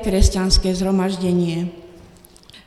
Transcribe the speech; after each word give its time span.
Kresťanské 0.00 0.72
zhromaždenie, 0.72 1.68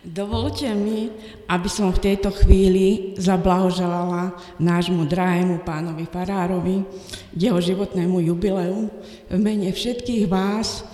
dovolte 0.06 0.70
mi, 0.78 1.10
aby 1.50 1.66
som 1.66 1.90
v 1.90 2.14
tejto 2.14 2.30
chvíli 2.30 3.18
zablahoželala 3.18 4.38
nášmu 4.62 5.10
drahému 5.10 5.66
pánovi 5.66 6.06
Farárovi 6.06 6.86
jeho 7.34 7.58
životnému 7.58 8.22
jubileu 8.22 8.94
v 9.34 9.38
mene 9.42 9.74
všetkých 9.74 10.30
vás, 10.30 10.86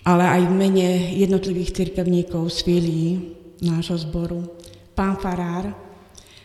ale 0.00 0.24
aj 0.24 0.42
v 0.48 0.52
mene 0.56 0.88
jednotlivých 1.12 1.76
cirkevníkov 1.76 2.48
z 2.48 2.58
filii 2.64 3.10
nášho 3.60 4.00
zboru. 4.00 4.48
Pán 4.96 5.20
Farár, 5.20 5.76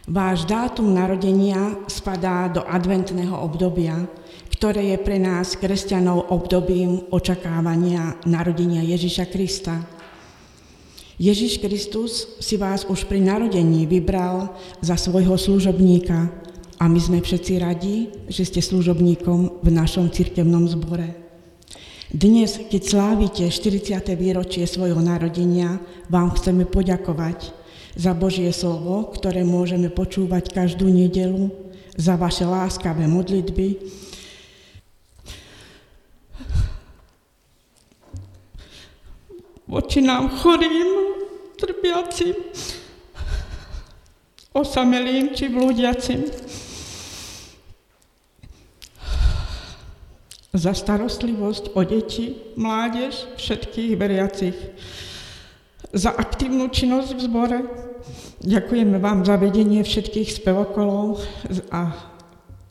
váš 0.10 0.44
dátum 0.44 0.92
narodenia 0.92 1.80
spadá 1.88 2.52
do 2.52 2.68
adventného 2.68 3.36
obdobia, 3.36 4.10
ktoré 4.60 4.92
je 4.92 5.00
pre 5.00 5.16
nás, 5.24 5.56
kresťanov, 5.56 6.36
obdobím 6.36 7.08
očakávania 7.16 8.20
narodenia 8.28 8.84
Ježiša 8.84 9.32
Krista. 9.32 9.88
Ježiš 11.16 11.64
Kristus 11.64 12.36
si 12.44 12.60
vás 12.60 12.84
už 12.84 13.08
pri 13.08 13.24
narodení 13.24 13.88
vybral 13.88 14.52
za 14.84 15.00
svojho 15.00 15.40
služobníka 15.40 16.28
a 16.76 16.92
my 16.92 17.00
sme 17.00 17.24
všetci 17.24 17.54
radi, 17.56 18.12
že 18.28 18.44
ste 18.44 18.60
služobníkom 18.60 19.64
v 19.64 19.70
našom 19.72 20.12
cirkevnom 20.12 20.68
zbore. 20.68 21.16
Dnes, 22.12 22.60
keď 22.60 22.82
slávite 22.84 23.48
40. 23.48 23.96
výročie 24.20 24.68
svojho 24.68 25.00
narodenia, 25.00 25.80
vám 26.12 26.36
chceme 26.36 26.68
poďakovať 26.68 27.56
za 27.96 28.12
Božie 28.12 28.52
slovo, 28.52 29.08
ktoré 29.16 29.48
môžeme 29.48 29.88
počúvať 29.88 30.52
každú 30.52 30.92
nedelu, 30.92 31.48
za 32.00 32.16
vaše 32.16 32.48
láskavé 32.48 33.12
modlitby, 33.12 33.68
voči 39.70 40.02
nám 40.02 40.34
chorým, 40.42 41.14
trpiacim, 41.54 42.34
osamelým 44.50 45.38
či 45.38 45.46
blúdiacim. 45.54 46.26
Za 50.50 50.74
starostlivosť 50.74 51.78
o 51.78 51.86
deti, 51.86 52.58
mládež, 52.58 53.30
všetkých 53.38 53.94
veriacich. 53.94 54.58
Za 55.94 56.10
aktívnu 56.18 56.74
činnosť 56.74 57.14
v 57.14 57.22
zbore. 57.22 57.60
Ďakujeme 58.42 58.98
vám 58.98 59.22
za 59.22 59.38
vedenie 59.38 59.86
všetkých 59.86 60.42
spevokolov 60.42 61.22
a 61.70 61.94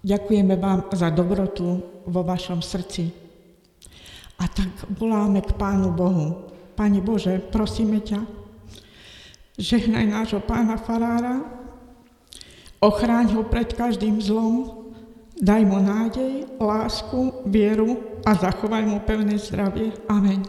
ďakujeme 0.02 0.58
vám 0.58 0.90
za 0.90 1.14
dobrotu 1.14 1.86
vo 2.02 2.22
vašom 2.26 2.58
srdci. 2.58 3.14
A 4.42 4.50
tak 4.50 4.70
voláme 4.98 5.38
k 5.46 5.54
Pánu 5.54 5.94
Bohu, 5.94 6.50
Pane 6.78 7.02
Bože, 7.02 7.42
prosíme 7.42 7.98
ťa, 7.98 8.22
žehnaj 9.58 10.06
nášho 10.06 10.38
pána 10.38 10.78
Farára, 10.78 11.42
ochráň 12.78 13.34
ho 13.34 13.42
pred 13.42 13.74
každým 13.74 14.22
zlom, 14.22 14.86
daj 15.42 15.66
mu 15.66 15.82
nádej, 15.82 16.46
lásku, 16.62 17.42
vieru 17.50 18.22
a 18.22 18.30
zachovaj 18.38 18.86
mu 18.86 19.02
pevné 19.02 19.42
zdravie. 19.42 19.90
Amen. 20.06 20.46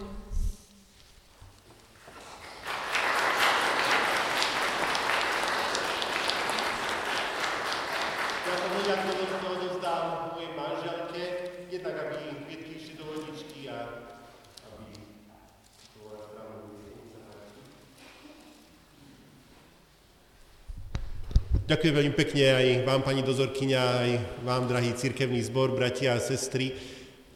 Ďakujem 21.70 21.98
veľmi 22.02 22.16
pekne 22.18 22.46
aj 22.50 22.68
vám, 22.82 23.06
pani 23.06 23.22
dozorkyňa, 23.22 23.82
aj 24.02 24.12
vám, 24.42 24.66
drahý 24.66 24.90
cirkevný 24.98 25.38
zbor, 25.46 25.70
bratia 25.70 26.18
a 26.18 26.20
sestry. 26.20 26.74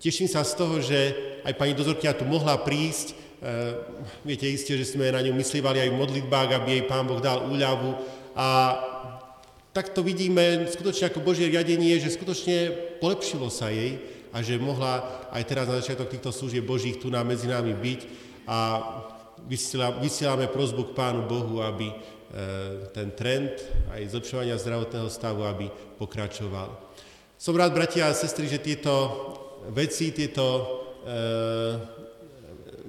Teším 0.01 0.25
sa 0.25 0.41
z 0.41 0.57
toho, 0.57 0.81
že 0.81 0.97
aj 1.45 1.53
pani 1.53 1.77
dozorkyňa 1.77 2.17
tu 2.17 2.25
mohla 2.25 2.57
prísť. 2.57 3.13
E, 3.13 3.15
viete 4.25 4.49
isté, 4.49 4.73
že 4.73 4.89
sme 4.89 5.13
na 5.13 5.21
ňu 5.21 5.37
myslívali 5.37 5.85
aj 5.85 5.89
v 5.93 5.99
modlitbách, 6.01 6.49
aby 6.49 6.69
jej 6.73 6.85
pán 6.89 7.05
Boh 7.05 7.21
dal 7.21 7.45
úľavu. 7.45 7.93
A 8.33 8.47
tak 9.69 9.93
to 9.93 10.01
vidíme 10.01 10.65
skutočne 10.65 11.13
ako 11.13 11.21
Božie 11.21 11.53
riadenie, 11.53 12.01
že 12.01 12.09
skutočne 12.09 12.73
polepšilo 13.05 13.53
sa 13.53 13.69
jej 13.69 14.01
a 14.33 14.41
že 14.41 14.57
mohla 14.57 15.29
aj 15.29 15.45
teraz 15.45 15.69
na 15.69 15.77
začiatok 15.77 16.09
týchto 16.09 16.33
služieb 16.33 16.65
Božích 16.65 16.97
tu 16.97 17.13
nám 17.13 17.29
medzi 17.29 17.45
nami 17.45 17.77
byť. 17.77 18.01
A 18.49 18.57
vysielame 20.01 20.49
prozbu 20.49 20.89
k 20.89 20.97
Pánu 20.97 21.29
Bohu, 21.29 21.61
aby 21.61 21.93
ten 22.97 23.13
trend 23.13 23.53
aj 23.93 24.09
zlepšovania 24.09 24.57
zdravotného 24.57 25.05
stavu, 25.05 25.45
aby 25.45 25.69
pokračoval. 26.01 26.73
Som 27.37 27.53
rád, 27.53 27.77
bratia 27.77 28.09
a 28.09 28.17
sestry, 28.17 28.49
že 28.49 28.63
tieto 28.63 28.93
veci, 29.69 30.09
tieto 30.09 30.45
e, 30.49 30.63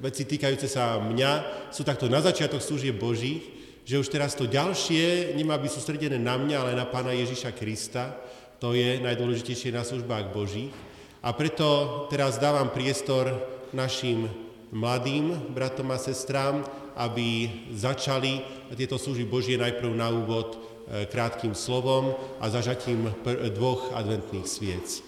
veci 0.00 0.24
týkajúce 0.24 0.64
sa 0.64 0.96
mňa 0.96 1.30
sú 1.68 1.84
takto 1.84 2.08
na 2.08 2.24
začiatok 2.24 2.64
služieb 2.64 2.96
Božích, 2.96 3.42
že 3.84 4.00
už 4.00 4.08
teraz 4.08 4.32
to 4.32 4.48
ďalšie 4.48 5.36
nemá 5.36 5.60
byť 5.60 5.70
sústredené 5.76 6.16
na 6.16 6.40
mňa, 6.40 6.56
ale 6.56 6.72
na 6.72 6.88
Pána 6.88 7.12
Ježiša 7.12 7.52
Krista. 7.52 8.16
To 8.64 8.72
je 8.72 8.96
najdôležitejšie 9.04 9.76
na 9.76 9.84
službách 9.84 10.32
Božích. 10.32 10.72
A 11.20 11.36
preto 11.36 12.08
teraz 12.08 12.40
dávam 12.40 12.72
priestor 12.72 13.28
našim 13.76 14.24
mladým 14.72 15.36
bratom 15.52 15.92
a 15.92 16.00
sestrám, 16.00 16.64
aby 16.94 17.50
začali 17.74 18.42
tieto 18.74 18.98
služby 18.98 19.26
Božie 19.26 19.56
najprv 19.58 19.90
na 19.94 20.10
úvod 20.10 20.54
e, 20.54 21.06
krátkým 21.10 21.54
slovom 21.54 22.14
a 22.38 22.50
zažatím 22.50 23.10
dvoch 23.54 23.94
adventných 23.94 24.46
sviec. 24.46 25.02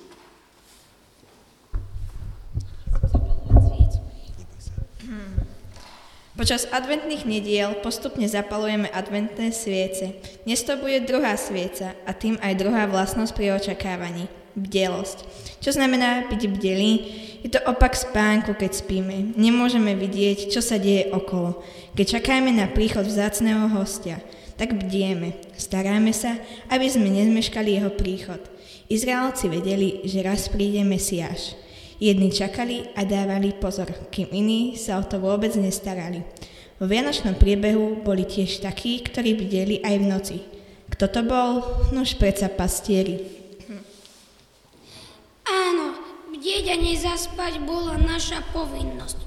Počas 6.36 6.68
adventných 6.68 7.24
nediel 7.24 7.80
postupne 7.80 8.28
zapalujeme 8.28 8.92
adventné 8.92 9.56
sviece. 9.56 10.20
Dnes 10.44 10.60
to 10.60 10.76
bude 10.76 11.08
druhá 11.08 11.32
svieca 11.40 11.96
a 12.04 12.12
tým 12.12 12.36
aj 12.44 12.52
druhá 12.60 12.84
vlastnosť 12.84 13.32
pri 13.32 13.56
očakávaní– 13.56 14.28
bdelosť. 14.56 15.18
Čo 15.60 15.76
znamená 15.76 16.26
byť 16.32 16.42
bdelý? 16.48 16.92
Je 17.44 17.52
to 17.52 17.60
opak 17.68 17.94
spánku, 17.94 18.56
keď 18.56 18.72
spíme. 18.82 19.36
Nemôžeme 19.36 19.94
vidieť, 19.94 20.50
čo 20.50 20.64
sa 20.64 20.80
deje 20.80 21.12
okolo. 21.12 21.62
Keď 21.94 22.18
čakáme 22.18 22.50
na 22.50 22.66
príchod 22.66 23.04
vzácného 23.04 23.70
hostia, 23.76 24.18
tak 24.56 24.74
bdieme. 24.74 25.36
Staráme 25.54 26.10
sa, 26.16 26.40
aby 26.72 26.88
sme 26.88 27.12
nezmeškali 27.12 27.76
jeho 27.76 27.92
príchod. 27.92 28.40
Izraelci 28.88 29.52
vedeli, 29.52 30.02
že 30.08 30.24
raz 30.24 30.48
príde 30.48 30.80
Mesiáš. 30.82 31.54
Jedni 31.96 32.28
čakali 32.28 32.92
a 32.92 33.08
dávali 33.08 33.56
pozor, 33.56 33.88
kým 34.12 34.28
iní 34.32 34.76
sa 34.76 35.00
o 35.00 35.04
to 35.04 35.16
vôbec 35.16 35.52
nestarali. 35.56 36.24
Vo 36.76 36.84
Vianočnom 36.84 37.40
priebehu 37.40 38.04
boli 38.04 38.28
tiež 38.28 38.60
takí, 38.60 39.00
ktorí 39.00 39.32
bdeli 39.32 39.80
aj 39.80 39.94
v 39.96 40.04
noci. 40.04 40.36
Kto 40.92 41.08
to 41.08 41.20
bol? 41.24 41.50
Nož 41.92 42.20
predsa 42.20 42.52
pastieri. 42.52 43.35
Áno, 45.46 45.94
bdieť 46.34 46.74
a 46.74 46.76
nezaspať 46.76 47.62
bola 47.62 47.94
naša 48.02 48.42
povinnosť. 48.50 49.18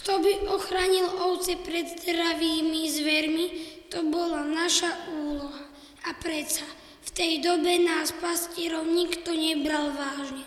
Kto 0.00 0.12
by 0.22 0.32
ochránil 0.54 1.06
ovce 1.28 1.60
pred 1.60 1.84
zdravými 1.92 2.82
zvermi, 2.88 3.46
to 3.92 4.06
bola 4.08 4.46
naša 4.46 5.12
úloha. 5.12 5.66
A 6.06 6.14
predsa, 6.16 6.64
v 7.04 7.10
tej 7.10 7.32
dobe 7.42 7.82
nás 7.82 8.14
pastierov 8.16 8.86
nikto 8.86 9.34
nebral 9.34 9.92
vážne. 9.92 10.46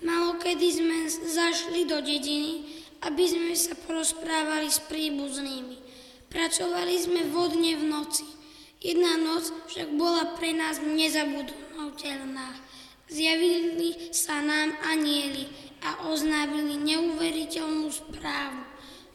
Malokedy 0.00 0.68
sme 0.72 0.98
zašli 1.10 1.84
do 1.84 2.00
dediny, 2.00 2.64
aby 3.04 3.24
sme 3.28 3.52
sa 3.52 3.76
porozprávali 3.76 4.72
s 4.72 4.80
príbuznými. 4.88 5.76
Pracovali 6.30 6.94
sme 6.96 7.20
vodne 7.28 7.76
v 7.76 7.84
noci. 7.90 8.24
Jedna 8.80 9.20
noc 9.20 9.52
však 9.68 9.92
bola 9.98 10.38
pre 10.38 10.56
nás 10.56 10.80
nezabudnutelná. 10.80 12.69
Zjavili 13.10 14.14
sa 14.14 14.38
nám 14.38 14.78
anieli 14.86 15.50
a 15.82 16.06
oznámili 16.06 16.78
neuveriteľnú 16.78 17.90
správu. 17.90 18.62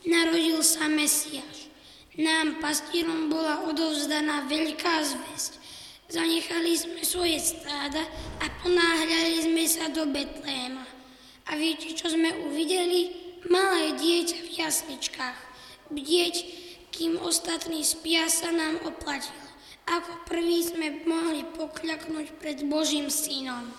Narodil 0.03 0.59
sa 0.59 0.91
Mesiaš. 0.91 1.71
Nám, 2.19 2.59
pastírom, 2.59 3.31
bola 3.31 3.63
odovzdaná 3.71 4.51
veľká 4.51 4.99
zväzť. 4.99 5.51
Zanechali 6.11 6.75
sme 6.75 7.01
svoje 7.07 7.39
stáda 7.39 8.03
a 8.43 8.45
ponáhľali 8.61 9.47
sme 9.47 9.63
sa 9.63 9.87
do 9.87 10.03
Betléma. 10.11 10.83
A 11.47 11.55
viete, 11.55 11.95
čo 11.95 12.11
sme 12.11 12.35
uvideli? 12.51 13.15
Malé 13.47 13.95
dieťa 13.95 14.37
v 14.43 14.49
jasličkách. 14.59 15.39
Bdieť, 15.87 16.35
kým 16.91 17.15
ostatní 17.23 17.79
spia, 17.87 18.27
sa 18.27 18.51
nám 18.51 18.83
oplatilo. 18.83 19.44
Ako 19.85 20.25
prví 20.25 20.65
sme 20.65 21.05
mohli 21.05 21.45
pokľaknúť 21.45 22.41
pred 22.41 22.65
Božím 22.65 23.13
synom. 23.13 23.69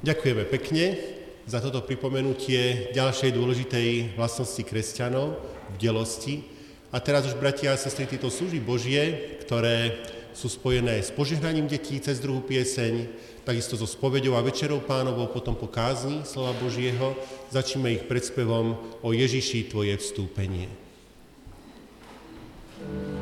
Ďakujeme 0.00 0.48
pekne 0.48 0.96
za 1.44 1.60
toto 1.60 1.84
pripomenutie 1.84 2.88
ďalšej 2.96 3.36
dôležitej 3.36 4.16
vlastnosti 4.16 4.64
kresťanov, 4.64 5.36
bdelosti. 5.76 6.40
A 6.88 7.04
teraz 7.04 7.28
už, 7.28 7.36
bratia 7.36 7.76
a 7.76 7.78
sestry, 7.78 8.08
tieto 8.08 8.32
služby 8.32 8.64
Božie, 8.64 9.36
ktoré 9.44 10.00
sú 10.32 10.48
spojené 10.48 11.04
s 11.04 11.12
požehnaním 11.12 11.68
detí 11.68 12.00
cez 12.00 12.16
druhú 12.16 12.40
pieseň, 12.40 13.12
takisto 13.44 13.76
so 13.76 13.86
spovedou 13.88 14.36
a 14.36 14.44
večerou 14.44 14.80
pánovou, 14.80 15.28
potom 15.30 15.54
po 15.54 15.68
kázni 15.68 16.24
slova 16.24 16.56
Božieho, 16.58 17.16
začneme 17.52 17.96
ich 17.96 18.04
predspevom 18.04 18.76
o 19.00 19.08
Ježiši 19.12 19.68
Tvoje 19.68 19.96
vstúpenie. 20.00 20.68
Sláva 22.80 23.19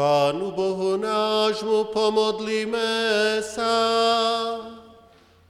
Pánu 0.00 0.48
Bohu 0.56 0.96
nášmu 0.96 1.92
pomodlíme 1.92 3.36
sa. 3.44 3.76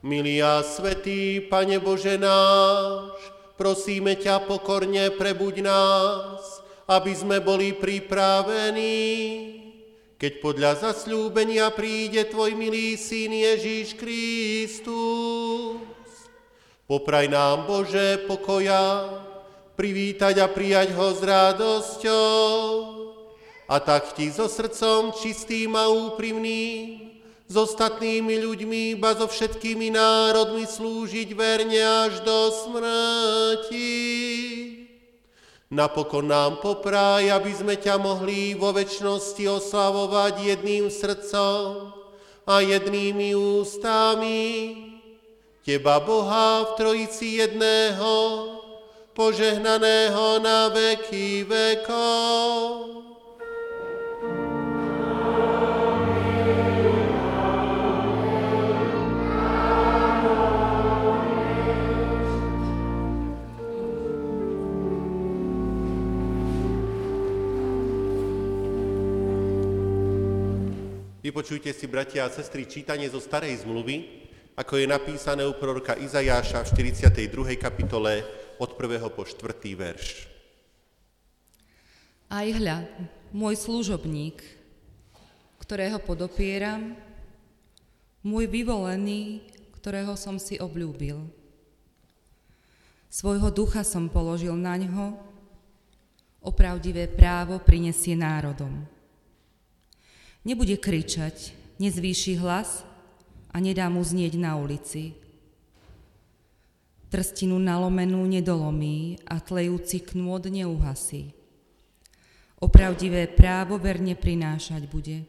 Milý 0.03 0.43
a 0.43 0.67
svetý 0.67 1.39
Pane 1.39 1.79
Bože 1.79 2.19
náš, 2.19 3.15
prosíme 3.55 4.19
ťa 4.19 4.51
pokorne 4.51 5.15
prebuď 5.15 5.63
nás, 5.63 6.67
aby 6.91 7.15
sme 7.15 7.39
boli 7.39 7.79
pripravení, 7.79 8.99
keď 10.19 10.33
podľa 10.43 10.83
zasľúbenia 10.83 11.71
príde 11.71 12.27
Tvoj 12.27 12.59
milý 12.59 12.99
Syn 12.99 13.31
Ježíš 13.31 13.95
Kristus. 13.95 15.79
Popraj 16.91 17.31
nám, 17.31 17.71
Bože, 17.71 18.19
pokoja, 18.27 19.15
privítať 19.79 20.43
a 20.43 20.51
prijať 20.51 20.91
ho 20.99 21.15
s 21.15 21.23
radosťou 21.23 23.00
a 23.71 23.79
tak 23.79 24.11
Ti 24.19 24.35
so 24.35 24.51
srdcom 24.51 25.15
čistým 25.15 25.79
a 25.79 25.87
úprimným 25.87 27.07
s 27.47 27.55
ostatnými 27.55 28.43
ľuďmi, 28.43 28.99
ba 28.99 29.15
so 29.15 29.31
všetkými 29.31 29.95
národmi 29.95 30.67
slúžiť 30.67 31.35
verne 31.39 31.79
až 31.79 32.19
do 32.27 32.51
smrti. 32.51 33.91
Napokon 35.71 36.27
nám 36.27 36.59
popraj, 36.59 37.31
aby 37.31 37.55
sme 37.55 37.79
ťa 37.79 37.95
mohli 37.99 38.59
vo 38.59 38.75
väčšnosti 38.75 39.47
oslavovať 39.47 40.35
jedným 40.43 40.91
srdcom 40.91 41.95
a 42.43 42.55
jednými 42.59 43.39
ústami. 43.39 44.43
Teba 45.63 46.03
Boha 46.03 46.67
v 46.67 46.71
Trojici 46.75 47.39
jedného, 47.39 48.15
požehnaného 49.15 50.43
na 50.43 50.67
veky 50.75 51.47
vekov. 51.47 53.10
Vypočujte 71.31 71.71
si, 71.71 71.87
bratia 71.87 72.27
a 72.27 72.35
sestry, 72.35 72.67
čítanie 72.67 73.07
zo 73.07 73.23
Starej 73.23 73.63
zmluvy, 73.63 74.03
ako 74.59 74.83
je 74.83 74.91
napísané 74.91 75.47
u 75.47 75.55
proroka 75.55 75.95
Izajáša 75.95 76.67
v 76.67 76.91
42. 76.91 77.55
kapitole 77.55 78.27
od 78.59 78.75
1. 78.75 78.99
po 79.15 79.23
4. 79.23 79.39
verš. 79.79 80.27
Aj 82.27 82.43
hľa, 82.51 82.83
môj 83.31 83.63
služobník, 83.63 84.43
ktorého 85.63 86.03
podopieram, 86.03 86.99
môj 88.27 88.51
vyvolený, 88.51 89.47
ktorého 89.79 90.19
som 90.19 90.35
si 90.35 90.59
obľúbil. 90.59 91.31
Svojho 93.07 93.55
ducha 93.55 93.87
som 93.87 94.11
položil 94.11 94.59
na 94.59 94.75
ňo, 94.75 95.15
opravdivé 96.43 97.07
právo 97.07 97.63
prinesie 97.63 98.19
národom. 98.19 98.83
Nebude 100.41 100.81
kričať, 100.81 101.53
nezvýši 101.77 102.41
hlas 102.41 102.81
a 103.53 103.61
nedá 103.61 103.93
mu 103.93 104.01
znieť 104.01 104.41
na 104.41 104.57
ulici. 104.57 105.13
Trstinu 107.13 107.61
nalomenú 107.61 108.25
nedolomí 108.25 109.21
a 109.29 109.43
tlejúci 109.43 110.01
knôt 110.01 110.41
neuhasí. 110.41 111.37
Opravdivé 112.61 113.29
právo 113.29 113.77
verne 113.77 114.17
prinášať 114.17 114.89
bude. 114.89 115.29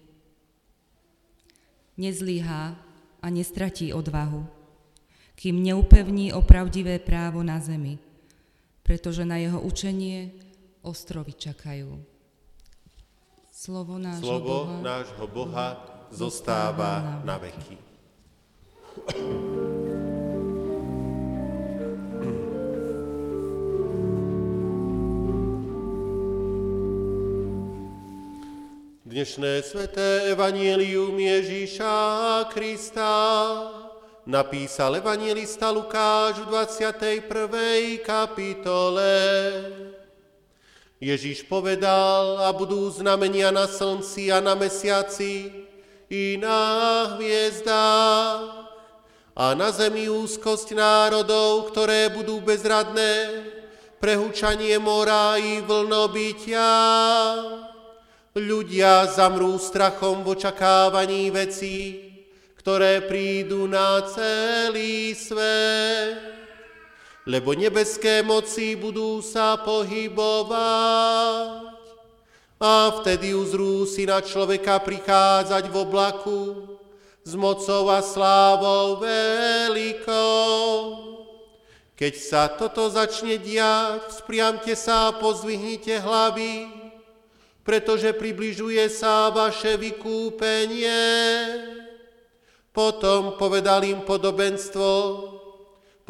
Nezlíhá 1.99 2.75
a 3.19 3.27
nestratí 3.27 3.91
odvahu, 3.91 4.47
kým 5.35 5.59
neupevní 5.59 6.31
opravdivé 6.31 6.99
právo 7.03 7.43
na 7.43 7.59
zemi, 7.59 7.99
pretože 8.83 9.27
na 9.27 9.39
jeho 9.41 9.59
učenie 9.59 10.31
ostrovy 10.83 11.35
čakajú. 11.35 12.10
Slovo 13.61 14.01
nášho 14.01 14.25
Slovo 14.25 14.65
Boha, 14.65 14.81
nášho 14.81 15.25
Boha 15.29 15.67
zostáva 16.09 17.21
na 17.21 17.37
veky. 17.37 17.77
Dnešné 29.05 29.61
sveté 29.61 30.33
evanielium 30.33 31.13
Ježíša 31.13 31.93
Krista 32.49 33.13
napísal 34.25 34.97
evangelista 34.97 35.69
Lukáš 35.69 36.41
v 36.41 36.49
21. 36.49 38.01
kapitole. 38.01 39.13
Ježíš 41.01 41.49
povedal, 41.49 42.45
a 42.45 42.53
budú 42.53 42.85
znamenia 42.93 43.49
na 43.49 43.65
slnci 43.65 44.29
a 44.29 44.37
na 44.37 44.53
mesiaci 44.53 45.49
i 46.13 46.37
na 46.37 46.61
hviezdách 47.17 48.69
a 49.33 49.57
na 49.57 49.73
zemi 49.73 50.05
úzkosť 50.05 50.77
národov, 50.77 51.73
ktoré 51.73 52.13
budú 52.13 52.37
bezradné, 52.45 53.33
prehúčanie 53.97 54.77
mora 54.77 55.41
i 55.41 55.65
vlnobytia. 55.65 56.69
Ľudia 58.37 59.09
zamrú 59.09 59.57
strachom 59.57 60.21
v 60.21 60.37
očakávaní 60.37 61.33
vecí, 61.33 61.97
ktoré 62.61 63.01
prídu 63.09 63.65
na 63.65 64.05
celý 64.05 65.17
svet 65.17 66.40
lebo 67.25 67.53
nebeské 67.53 68.25
moci 68.25 68.73
budú 68.73 69.21
sa 69.21 69.57
pohybovať. 69.61 70.57
A 72.61 72.93
vtedy 73.01 73.33
uzrú 73.33 73.89
si 73.89 74.05
na 74.05 74.21
človeka 74.21 74.77
prichádzať 74.85 75.65
v 75.65 75.75
oblaku 75.81 76.41
s 77.25 77.33
mocou 77.33 77.89
a 77.89 78.05
slávou 78.05 79.01
veľkou. 79.01 80.69
Keď 81.97 82.13
sa 82.17 82.49
toto 82.49 82.89
začne 82.89 83.37
diať, 83.37 84.09
spriamte 84.09 84.73
sa 84.73 85.09
a 85.09 85.17
pozvihnite 85.17 86.01
hlavy, 86.01 86.65
pretože 87.61 88.09
približuje 88.17 88.89
sa 88.89 89.29
vaše 89.29 89.77
vykúpenie. 89.77 90.97
Potom 92.73 93.37
povedal 93.37 93.85
im 93.85 94.01
podobenstvo, 94.01 94.89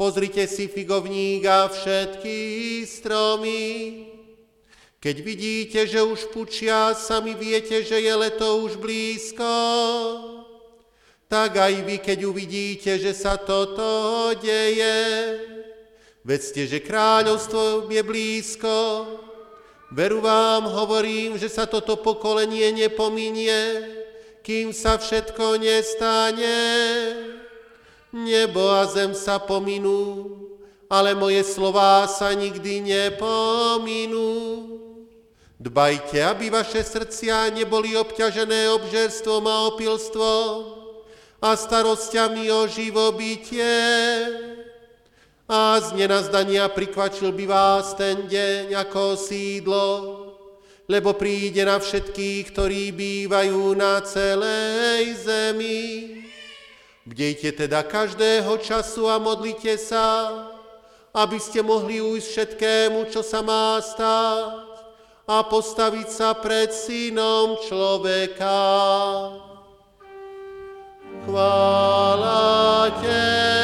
Pozrite 0.02 0.50
si 0.50 0.66
figovník 0.66 1.46
a 1.46 1.70
všetky 1.70 2.34
stromy. 2.82 4.02
Keď 4.98 5.16
vidíte, 5.22 5.86
že 5.86 6.02
už 6.02 6.26
pučia, 6.34 6.90
sami 6.90 7.38
viete, 7.38 7.86
že 7.86 8.02
je 8.02 8.10
leto 8.10 8.66
už 8.66 8.82
blízko. 8.82 9.46
Tak 11.30 11.54
aj 11.54 11.74
vy, 11.86 11.96
keď 12.02 12.18
uvidíte, 12.26 12.98
že 12.98 13.14
sa 13.14 13.38
toto 13.38 14.34
deje, 14.42 15.38
vedzte, 16.26 16.66
že 16.66 16.82
kráľovstvo 16.82 17.86
je 17.86 18.02
blízko. 18.02 18.74
Veru 19.94 20.18
vám 20.18 20.66
hovorím, 20.66 21.38
že 21.38 21.46
sa 21.46 21.62
toto 21.70 21.94
pokolenie 21.94 22.74
nepominie, 22.74 23.86
kým 24.42 24.74
sa 24.74 24.98
všetko 24.98 25.62
nestane. 25.62 26.58
Nebo 28.12 28.68
a 28.68 28.84
zem 28.84 29.16
sa 29.16 29.40
pominú, 29.40 30.36
ale 30.84 31.16
moje 31.16 31.40
slová 31.48 32.04
sa 32.04 32.36
nikdy 32.36 32.84
nepominú. 32.84 34.28
Dbajte, 35.56 36.20
aby 36.20 36.52
vaše 36.52 36.84
srdcia 36.84 37.48
neboli 37.56 37.96
obťažené 37.96 38.68
obžerstvom 38.76 39.48
a 39.48 39.56
opilstvom 39.72 40.52
a 41.40 41.56
starostiami 41.56 42.52
o 42.52 42.68
živobytie. 42.68 43.72
A 45.48 45.80
z 45.80 45.96
nenazdania 45.96 46.68
prikvačil 46.68 47.32
by 47.32 47.44
vás 47.48 47.96
ten 47.96 48.28
deň 48.28 48.76
ako 48.76 49.16
sídlo, 49.16 49.86
lebo 50.84 51.16
príde 51.16 51.64
na 51.64 51.80
všetkých, 51.80 52.52
ktorí 52.52 52.92
bývajú 52.92 53.72
na 53.72 54.04
celej 54.04 55.24
zemi. 55.24 56.21
Bdejte 57.02 57.66
teda 57.66 57.82
každého 57.82 58.62
času 58.62 59.10
a 59.10 59.18
modlite 59.18 59.74
sa, 59.74 60.30
aby 61.10 61.34
ste 61.42 61.58
mohli 61.58 61.98
ujsť 61.98 62.28
všetkému, 62.30 63.10
čo 63.10 63.26
sa 63.26 63.42
má 63.42 63.82
stáť 63.82 64.70
a 65.26 65.42
postaviť 65.42 66.08
sa 66.08 66.30
pred 66.38 66.70
synom 66.70 67.58
človeka. 67.66 68.62
Chvála 71.26 72.90
Tebe, 72.98 73.61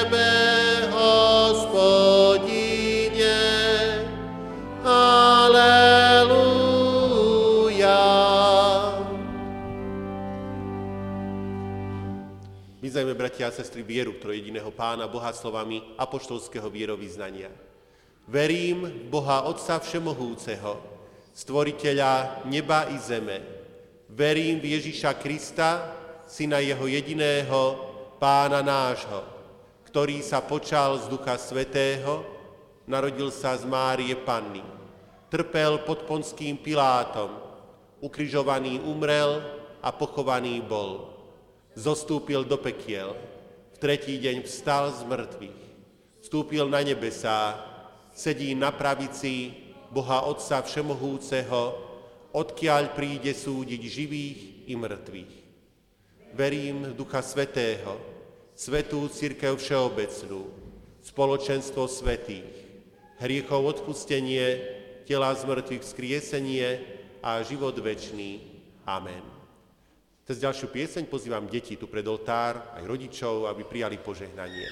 bratia 13.39 13.55
a 13.55 13.63
sestry, 13.63 13.87
vieru 13.87 14.19
trojediného 14.19 14.67
Pána 14.75 15.07
Boha 15.07 15.31
slovami 15.31 15.95
apoštolského 15.95 16.67
vierovýznania. 16.67 17.47
Verím 18.27 18.83
v 18.83 19.07
Boha 19.07 19.47
Otca 19.47 19.79
Všemohúceho, 19.79 20.83
stvoriteľa 21.39 22.43
neba 22.51 22.91
i 22.91 22.99
zeme. 22.99 23.39
Verím 24.11 24.59
v 24.59 24.75
Ježiša 24.75 25.23
Krista, 25.23 25.87
syna 26.27 26.59
jeho 26.59 26.83
jediného, 26.91 27.79
pána 28.19 28.59
nášho, 28.59 29.23
ktorý 29.87 30.19
sa 30.19 30.43
počal 30.43 30.99
z 30.99 31.07
Ducha 31.07 31.39
Svetého, 31.39 32.27
narodil 32.91 33.31
sa 33.31 33.55
z 33.55 33.63
Márie 33.71 34.19
Panny, 34.19 34.67
trpel 35.31 35.79
pod 35.87 36.11
ponským 36.11 36.59
Pilátom, 36.59 37.31
ukrižovaný 38.03 38.83
umrel 38.83 39.47
a 39.79 39.95
pochovaný 39.95 40.59
bol. 40.59 41.15
Zostúpil 41.79 42.43
do 42.43 42.59
pekiel, 42.59 43.28
tretí 43.79 44.19
deň 44.19 44.43
vstal 44.43 44.91
z 44.91 45.07
mŕtvych, 45.07 45.61
vstúpil 46.27 46.67
na 46.67 46.83
nebesá, 46.83 47.55
sedí 48.11 48.55
na 48.59 48.75
pravici 48.75 49.55
Boha 49.95 50.27
Otca 50.27 50.61
Všemohúceho, 50.63 51.79
odkiaľ 52.35 52.93
príde 52.99 53.31
súdiť 53.33 53.83
živých 53.87 54.41
i 54.69 54.75
mŕtvych. 54.75 55.33
Verím 56.35 56.93
Ducha 56.93 57.23
Svetého, 57.25 57.97
Svetú 58.59 59.07
Církev 59.07 59.57
Všeobecnú, 59.57 60.51
spoločenstvo 61.01 61.87
svetých, 61.87 62.51
hriechov 63.23 63.79
odpustenie, 63.79 64.77
tela 65.07 65.33
z 65.33 65.47
mŕtvych 65.47 65.83
vzkriesenie 65.87 66.69
a 67.23 67.41
život 67.47 67.79
večný. 67.79 68.45
Amen. 68.85 69.38
Cez 70.29 70.45
ďalšiu 70.45 70.69
pieseň 70.69 71.09
pozývam 71.09 71.49
deti 71.49 71.81
tu 71.81 71.89
pred 71.89 72.05
oltár, 72.05 72.77
aj 72.77 72.85
rodičov, 72.85 73.49
aby 73.49 73.65
prijali 73.65 73.97
požehnanie. 73.97 74.69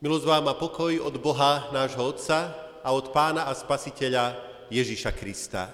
Milosť 0.00 0.24
vám 0.24 0.48
a 0.48 0.56
pokoj 0.56 0.96
od 1.04 1.12
Boha, 1.20 1.68
nášho 1.76 2.00
Otca 2.00 2.56
a 2.80 2.88
od 2.88 3.12
Pána 3.12 3.44
a 3.44 3.52
Spasiteľa 3.52 4.32
Ježíša 4.72 5.12
Krista. 5.12 5.68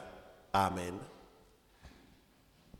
Amen. 0.50 0.98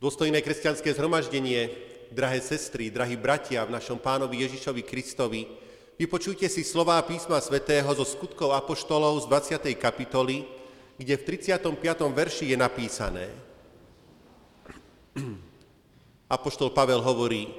Dôstojné 0.02 0.42
kresťanské 0.42 0.90
zhromaždenie, 0.90 1.70
drahé 2.11 2.42
sestry, 2.42 2.90
drahí 2.90 3.14
bratia 3.14 3.62
v 3.62 3.78
našom 3.78 3.94
pánovi 4.02 4.42
Ježišovi 4.42 4.82
Kristovi, 4.82 5.46
vypočujte 5.94 6.50
si 6.50 6.66
slová 6.66 6.98
písma 7.06 7.38
svätého 7.38 7.94
zo 7.94 8.02
skutkov 8.02 8.50
apoštolov 8.50 9.22
z 9.22 9.30
20. 9.62 9.70
kapitoly, 9.78 10.42
kde 10.98 11.14
v 11.14 11.26
35. 11.30 11.62
verši 12.11 12.50
je 12.50 12.56
napísané. 12.59 13.30
Apoštol 16.26 16.74
Pavel 16.74 16.98
hovorí, 17.06 17.54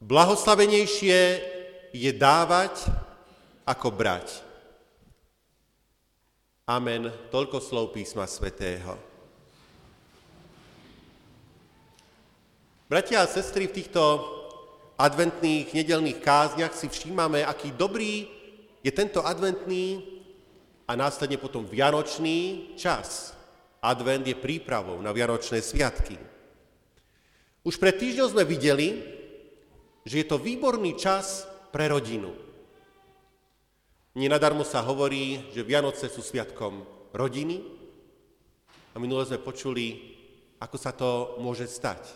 blahoslavenejšie 0.00 1.52
je 1.92 2.10
dávať 2.16 3.01
ako 3.72 3.88
brať. 3.88 4.44
Amen. 6.68 7.08
Toľko 7.32 7.58
slov 7.64 7.96
písma 7.96 8.28
svätého. 8.28 9.00
Bratia 12.92 13.24
a 13.24 13.26
sestry, 13.26 13.72
v 13.72 13.80
týchto 13.80 14.02
adventných 15.00 15.72
nedelných 15.72 16.20
kázniach 16.20 16.76
si 16.76 16.92
všímame, 16.92 17.40
aký 17.40 17.72
dobrý 17.72 18.28
je 18.84 18.92
tento 18.92 19.24
adventný 19.24 20.04
a 20.84 20.92
následne 20.92 21.40
potom 21.40 21.64
vianočný 21.64 22.72
čas. 22.76 23.32
Advent 23.80 24.28
je 24.28 24.36
prípravou 24.36 25.00
na 25.00 25.10
vianočné 25.10 25.64
sviatky. 25.64 26.20
Už 27.64 27.80
pred 27.80 27.96
týždňom 27.96 28.28
sme 28.36 28.44
videli, 28.44 29.00
že 30.04 30.22
je 30.22 30.26
to 30.28 30.36
výborný 30.38 30.94
čas 30.94 31.48
pre 31.72 31.88
rodinu. 31.88 32.51
Nenadarmo 34.12 34.60
sa 34.60 34.84
hovorí, 34.84 35.40
že 35.56 35.64
Vianoce 35.64 36.04
sú 36.12 36.20
sviatkom 36.20 36.84
rodiny 37.16 37.64
a 38.92 39.00
minule 39.00 39.24
sme 39.24 39.40
počuli, 39.40 40.12
ako 40.60 40.76
sa 40.76 40.92
to 40.92 41.40
môže 41.40 41.64
stať, 41.64 42.12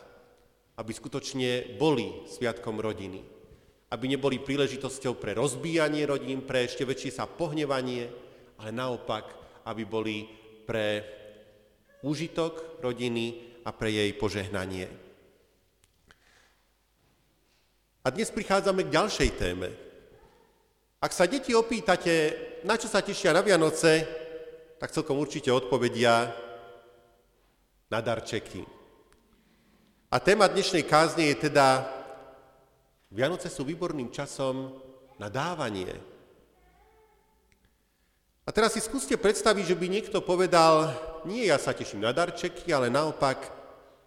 aby 0.77 0.93
skutočne 0.93 1.81
boli 1.81 2.29
sviatkom 2.29 2.77
rodiny. 2.85 3.25
Aby 3.89 4.13
neboli 4.13 4.37
príležitosťou 4.45 5.17
pre 5.17 5.33
rozbíjanie 5.33 6.05
rodín, 6.05 6.45
pre 6.45 6.69
ešte 6.69 6.85
väčšie 6.85 7.17
sa 7.17 7.25
pohnevanie, 7.25 8.13
ale 8.61 8.71
naopak, 8.77 9.33
aby 9.65 9.89
boli 9.89 10.29
pre 10.69 11.01
úžitok 12.05 12.85
rodiny 12.85 13.57
a 13.65 13.73
pre 13.73 13.89
jej 13.89 14.13
požehnanie. 14.13 14.85
A 18.05 18.13
dnes 18.13 18.29
prichádzame 18.29 18.85
k 18.85 18.95
ďalšej 19.01 19.31
téme. 19.41 19.86
Ak 20.97 21.13
sa 21.13 21.29
deti 21.29 21.53
opýtate, 21.53 22.33
na 22.65 22.81
čo 22.81 22.89
sa 22.89 23.05
tešia 23.05 23.37
na 23.37 23.45
Vianoce, 23.45 24.09
tak 24.81 24.89
celkom 24.97 25.21
určite 25.21 25.53
odpovedia 25.53 26.33
na 27.93 28.01
darčeky. 28.01 28.65
A 30.09 30.17
téma 30.17 30.49
dnešnej 30.49 30.89
kázne 30.89 31.29
je 31.29 31.53
teda 31.53 31.85
Vianoce 33.13 33.53
sú 33.53 33.69
výborným 33.69 34.09
časom 34.09 34.73
na 35.21 35.29
dávanie. 35.29 35.93
A 38.47 38.51
teraz 38.55 38.73
si 38.73 38.81
skúste 38.81 39.21
predstaviť, 39.21 39.75
že 39.75 39.77
by 39.77 39.87
niekto 39.93 40.25
povedal, 40.25 40.97
nie 41.29 41.45
ja 41.45 41.61
sa 41.61 41.77
teším 41.77 42.09
na 42.09 42.17
darčeky, 42.17 42.73
ale 42.73 42.89
naopak, 42.89 43.53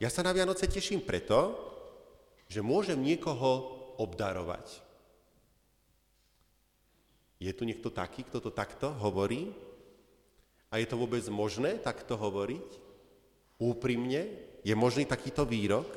ja 0.01 0.09
sa 0.09 0.25
na 0.25 0.33
Vianoce 0.33 0.65
teším 0.65 1.05
preto, 1.05 1.53
že 2.49 2.65
môžem 2.65 2.97
niekoho 2.97 3.77
obdarovať. 4.01 4.88
Je 7.39 7.55
tu 7.55 7.63
niekto 7.63 7.87
taký, 7.87 8.27
kto 8.27 8.43
to 8.43 8.51
takto 8.51 8.91
hovorí? 8.99 9.47
A 10.69 10.77
je 10.77 10.85
to 10.85 10.99
vôbec 10.99 11.23
možné 11.31 11.79
takto 11.79 12.19
hovoriť? 12.19 12.67
Úprimne? 13.63 14.27
Je 14.59 14.75
možný 14.75 15.07
takýto 15.07 15.47
výrok? 15.47 15.87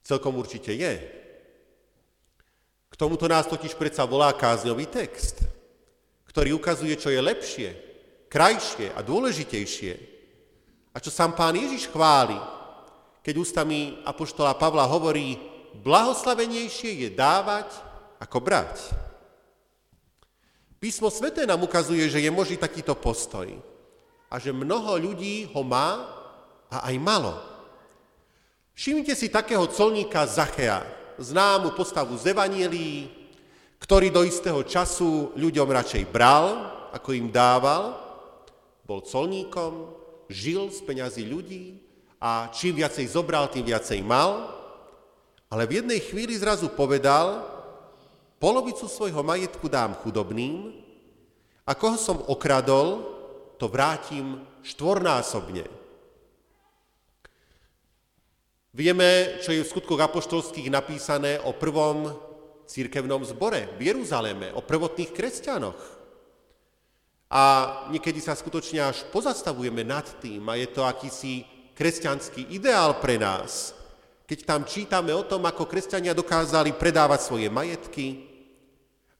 Celkom 0.00 0.40
určite 0.40 0.72
je. 0.72 0.94
K 2.90 2.94
tomuto 2.96 3.28
nás 3.28 3.44
totiž 3.44 3.76
predsa 3.76 4.08
volá 4.08 4.32
kázňový 4.32 4.88
text, 4.88 5.44
ktorý 6.26 6.56
ukazuje, 6.56 6.96
čo 6.96 7.12
je 7.12 7.20
lepšie, 7.20 7.68
krajšie 8.32 8.96
a 8.96 9.04
dôležitejšie. 9.04 9.92
A 10.90 10.98
čo 10.98 11.12
sám 11.12 11.36
pán 11.36 11.54
Ježiš 11.54 11.92
chváli, 11.92 12.40
keď 13.20 13.34
ústami 13.36 14.00
apoštola 14.02 14.56
Pavla 14.56 14.88
hovorí, 14.88 15.36
blahoslavenejšie 15.84 17.06
je 17.06 17.08
dávať 17.12 17.68
ako 18.18 18.38
brať. 18.42 19.09
Písmo 20.80 21.12
sveté 21.12 21.44
nám 21.44 21.60
ukazuje, 21.60 22.08
že 22.08 22.24
je 22.24 22.32
možný 22.32 22.56
takýto 22.56 22.96
postoj 22.96 23.46
a 24.32 24.34
že 24.40 24.48
mnoho 24.48 24.96
ľudí 24.96 25.52
ho 25.52 25.60
má 25.60 26.08
a 26.72 26.88
aj 26.88 26.96
malo. 26.96 27.36
Všimnite 28.72 29.12
si 29.12 29.28
takého 29.28 29.68
colníka 29.68 30.24
Zachea, 30.24 30.80
známu 31.20 31.76
postavu 31.76 32.16
z 32.16 32.32
Evanielii, 32.32 33.12
ktorý 33.76 34.08
do 34.08 34.24
istého 34.24 34.64
času 34.64 35.36
ľuďom 35.36 35.68
radšej 35.68 36.08
bral, 36.08 36.48
ako 36.96 37.12
im 37.12 37.28
dával, 37.28 38.00
bol 38.88 39.04
colníkom, 39.04 39.92
žil 40.32 40.72
z 40.72 40.80
peňazí 40.80 41.28
ľudí 41.28 41.76
a 42.16 42.48
čím 42.56 42.80
viacej 42.80 43.04
zobral, 43.04 43.52
tým 43.52 43.68
viacej 43.68 44.00
mal 44.00 44.60
ale 45.50 45.66
v 45.66 45.82
jednej 45.82 45.98
chvíli 45.98 46.38
zrazu 46.38 46.70
povedal, 46.70 47.42
polovicu 48.40 48.88
svojho 48.88 49.20
majetku 49.20 49.68
dám 49.68 50.00
chudobným 50.00 50.72
a 51.68 51.76
koho 51.76 52.00
som 52.00 52.24
okradol, 52.24 53.04
to 53.60 53.68
vrátim 53.68 54.40
štvornásobne. 54.64 55.68
Vieme, 58.72 59.38
čo 59.44 59.52
je 59.52 59.60
v 59.60 59.68
skutkoch 59.68 60.00
apoštolských 60.00 60.72
napísané 60.72 61.36
o 61.44 61.52
prvom 61.52 62.16
církevnom 62.64 63.20
zbore 63.28 63.68
v 63.76 63.92
Jeruzaleme, 63.92 64.56
o 64.56 64.64
prvotných 64.64 65.12
kresťanoch. 65.12 65.80
A 67.30 67.42
niekedy 67.92 68.24
sa 68.24 68.32
skutočne 68.32 68.88
až 68.88 69.04
pozastavujeme 69.12 69.84
nad 69.84 70.06
tým 70.18 70.48
a 70.48 70.56
je 70.56 70.66
to 70.70 70.82
akýsi 70.82 71.44
kresťanský 71.76 72.56
ideál 72.56 72.96
pre 72.98 73.20
nás– 73.20 73.52
keď 74.30 74.46
tam 74.46 74.62
čítame 74.62 75.10
o 75.10 75.26
tom, 75.26 75.42
ako 75.42 75.66
kresťania 75.66 76.14
dokázali 76.14 76.70
predávať 76.78 77.26
svoje 77.26 77.50
majetky 77.50 78.29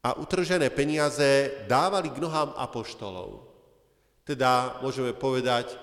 a 0.00 0.16
utržené 0.16 0.72
peniaze 0.72 1.52
dávali 1.68 2.08
k 2.08 2.20
nohám 2.24 2.56
apoštolov. 2.56 3.44
Teda 4.24 4.80
môžeme 4.80 5.12
povedať, 5.12 5.76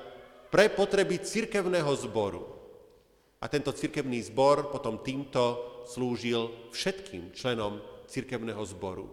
pre 0.49 0.71
potreby 0.71 1.21
cirkevného 1.21 1.91
zboru. 2.07 2.43
A 3.37 3.45
tento 3.45 3.69
cirkevný 3.69 4.17
zbor 4.25 4.73
potom 4.73 4.97
týmto 5.05 5.61
slúžil 5.85 6.49
všetkým 6.73 7.37
členom 7.37 7.77
cirkevného 8.09 8.63
zboru. 8.65 9.05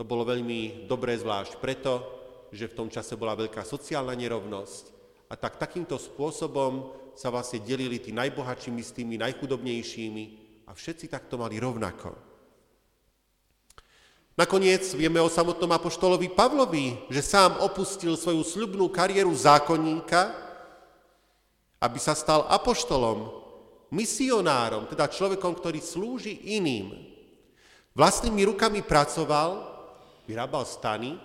To 0.00 0.02
bolo 0.08 0.24
veľmi 0.24 0.88
dobré 0.88 1.12
zvlášť 1.20 1.60
preto, 1.60 2.00
že 2.48 2.72
v 2.72 2.76
tom 2.76 2.88
čase 2.88 3.20
bola 3.20 3.36
veľká 3.36 3.60
sociálna 3.60 4.16
nerovnosť 4.16 4.84
a 5.28 5.36
tak 5.36 5.60
takýmto 5.60 6.00
spôsobom 6.00 6.96
sa 7.12 7.28
vlastne 7.28 7.60
delili 7.60 8.00
tí 8.00 8.10
najbohatšími 8.16 8.80
s 8.80 8.96
tými 8.96 9.20
najchudobnejšími 9.20 10.24
a 10.66 10.72
všetci 10.72 11.12
takto 11.12 11.36
mali 11.36 11.60
rovnako. 11.60 12.29
Nakoniec 14.40 14.96
vieme 14.96 15.20
o 15.20 15.28
samotnom 15.28 15.68
apoštolovi 15.68 16.32
Pavlovi, 16.32 16.96
že 17.12 17.20
sám 17.20 17.60
opustil 17.60 18.16
svoju 18.16 18.40
sľubnú 18.40 18.88
kariéru 18.88 19.28
zákonníka, 19.36 20.32
aby 21.76 22.00
sa 22.00 22.16
stal 22.16 22.48
apoštolom, 22.48 23.36
misionárom, 23.92 24.88
teda 24.88 25.12
človekom, 25.12 25.52
ktorý 25.60 25.84
slúži 25.84 26.56
iným. 26.56 26.88
Vlastnými 27.92 28.48
rukami 28.48 28.80
pracoval, 28.80 29.60
vyrábal 30.24 30.64
stany, 30.64 31.20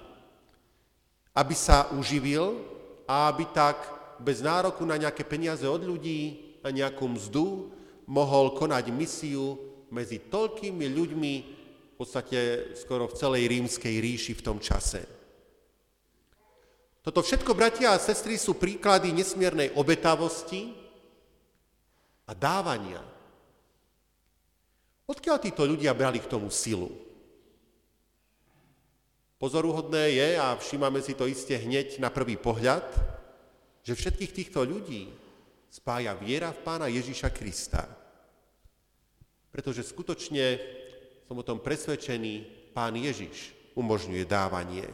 aby 1.31 1.55
sa 1.55 1.95
uživil 1.95 2.59
a 3.07 3.31
aby 3.31 3.47
tak 3.55 3.79
bez 4.19 4.43
nároku 4.43 4.83
na 4.83 4.99
nejaké 4.99 5.23
peniaze 5.23 5.63
od 5.63 5.79
ľudí, 5.87 6.51
na 6.59 6.67
nejakú 6.67 7.07
mzdu, 7.07 7.71
mohol 8.11 8.59
konať 8.59 8.91
misiu 8.91 9.55
medzi 9.87 10.19
toľkými 10.19 10.83
ľuďmi, 10.83 11.54
v 11.95 12.03
podstate 12.03 12.75
skoro 12.75 13.07
v 13.07 13.15
celej 13.15 13.47
rímskej 13.47 13.95
ríši 14.03 14.35
v 14.35 14.43
tom 14.43 14.59
čase. 14.59 15.07
Toto 16.99 17.23
všetko, 17.23 17.55
bratia 17.55 17.95
a 17.95 18.03
sestry, 18.03 18.35
sú 18.35 18.59
príklady 18.59 19.15
nesmiernej 19.15 19.71
obetavosti 19.79 20.75
a 22.27 22.35
dávania. 22.35 22.99
Odkiaľ 25.07 25.37
títo 25.39 25.63
ľudia 25.63 25.95
brali 25.95 26.19
k 26.19 26.27
tomu 26.27 26.51
silu? 26.51 26.91
Pozoruhodné 29.39 30.19
je, 30.19 30.29
a 30.35 30.51
všímame 30.59 30.99
si 30.99 31.15
to 31.15 31.31
iste 31.31 31.55
hneď 31.55 32.03
na 32.03 32.11
prvý 32.11 32.35
pohľad, 32.35 32.83
že 33.87 33.95
všetkých 33.95 34.35
týchto 34.35 34.67
ľudí 34.67 35.15
spája 35.71 36.11
viera 36.11 36.51
v 36.51 36.59
pána 36.59 36.91
Ježíša 36.91 37.31
Krista. 37.31 37.87
Pretože 39.55 39.87
skutočne 39.87 40.59
som 41.25 41.41
o 41.41 41.43
tom 41.45 41.57
presvedčený, 41.57 42.45
pán 42.73 42.93
Ježiš 42.93 43.53
umožňuje 43.73 44.23
dávanie. 44.29 44.85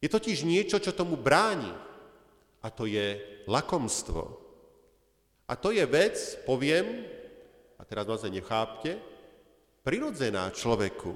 Je 0.00 0.08
totiž 0.08 0.44
niečo, 0.44 0.80
čo 0.80 0.96
tomu 0.96 1.16
bráni, 1.20 1.72
a 2.64 2.72
to 2.72 2.88
je 2.88 3.20
lakomstvo. 3.44 4.40
A 5.44 5.52
to 5.52 5.68
je 5.68 5.84
vec, 5.84 6.16
poviem, 6.48 7.04
a 7.76 7.84
teraz 7.84 8.08
ma 8.08 8.16
nechápte, 8.32 8.96
prirodzená 9.84 10.48
človeku. 10.48 11.12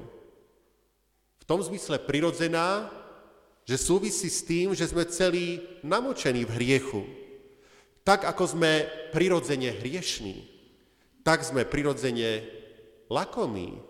V 1.41 1.45
tom 1.49 1.65
zmysle 1.65 1.97
prirodzená, 2.05 2.93
že 3.65 3.81
súvisí 3.81 4.29
s 4.29 4.45
tým, 4.45 4.77
že 4.77 4.85
sme 4.85 5.09
celí 5.09 5.65
namočení 5.81 6.45
v 6.45 6.55
hriechu. 6.61 7.03
Tak 8.05 8.29
ako 8.29 8.57
sme 8.57 8.85
prirodzene 9.13 9.73
hriešní, 9.73 10.45
tak 11.25 11.45
sme 11.45 11.65
prirodzene 11.65 12.58
lakomí. 13.11 13.81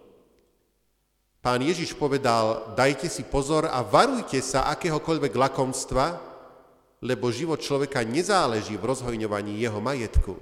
Pán 1.38 1.62
Ježiš 1.62 1.94
povedal, 1.94 2.74
dajte 2.74 3.06
si 3.06 3.22
pozor 3.22 3.70
a 3.70 3.82
varujte 3.82 4.42
sa 4.42 4.66
akéhokoľvek 4.74 5.32
lakomstva, 5.38 6.18
lebo 6.98 7.30
život 7.30 7.62
človeka 7.62 8.02
nezáleží 8.02 8.74
v 8.74 8.88
rozhojňovaní 8.90 9.62
jeho 9.62 9.78
majetku. 9.78 10.34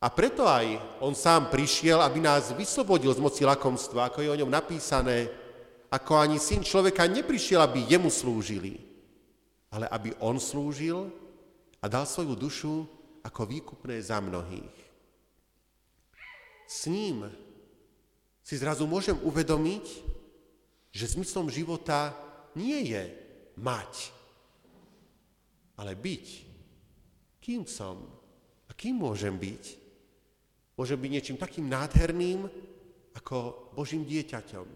A 0.00 0.12
preto 0.12 0.44
aj 0.48 0.80
on 1.00 1.16
sám 1.16 1.48
prišiel, 1.52 2.00
aby 2.00 2.20
nás 2.20 2.52
vyslobodil 2.52 3.12
z 3.12 3.20
moci 3.20 3.42
lakomstva, 3.44 4.08
ako 4.08 4.24
je 4.24 4.32
o 4.32 4.38
ňom 4.44 4.52
napísané, 4.52 5.28
ako 5.92 6.20
ani 6.20 6.36
syn 6.40 6.64
človeka 6.64 7.08
neprišiel, 7.08 7.60
aby 7.64 7.84
jemu 7.84 8.12
slúžili, 8.12 8.80
ale 9.72 9.88
aby 9.88 10.12
on 10.20 10.36
slúžil 10.40 11.08
a 11.80 11.88
dal 11.88 12.04
svoju 12.08 12.32
dušu 12.36 12.74
ako 13.24 13.42
výkupné 13.48 14.00
za 14.00 14.20
mnohých. 14.20 14.85
S 16.66 16.90
ním 16.90 17.30
si 18.42 18.58
zrazu 18.58 18.86
môžem 18.86 19.14
uvedomiť, 19.22 19.86
že 20.90 21.12
zmyslom 21.14 21.50
života 21.50 22.14
nie 22.58 22.90
je 22.94 23.02
mať, 23.58 24.10
ale 25.78 25.94
byť. 25.94 26.26
Kým 27.42 27.62
som 27.66 28.02
a 28.66 28.72
kým 28.74 28.98
môžem 28.98 29.38
byť? 29.38 29.64
Môžem 30.76 30.98
byť 30.98 31.10
niečím 31.10 31.38
takým 31.38 31.70
nádherným, 31.70 32.50
ako 33.16 33.70
Božím 33.72 34.04
dieťaťom. 34.04 34.66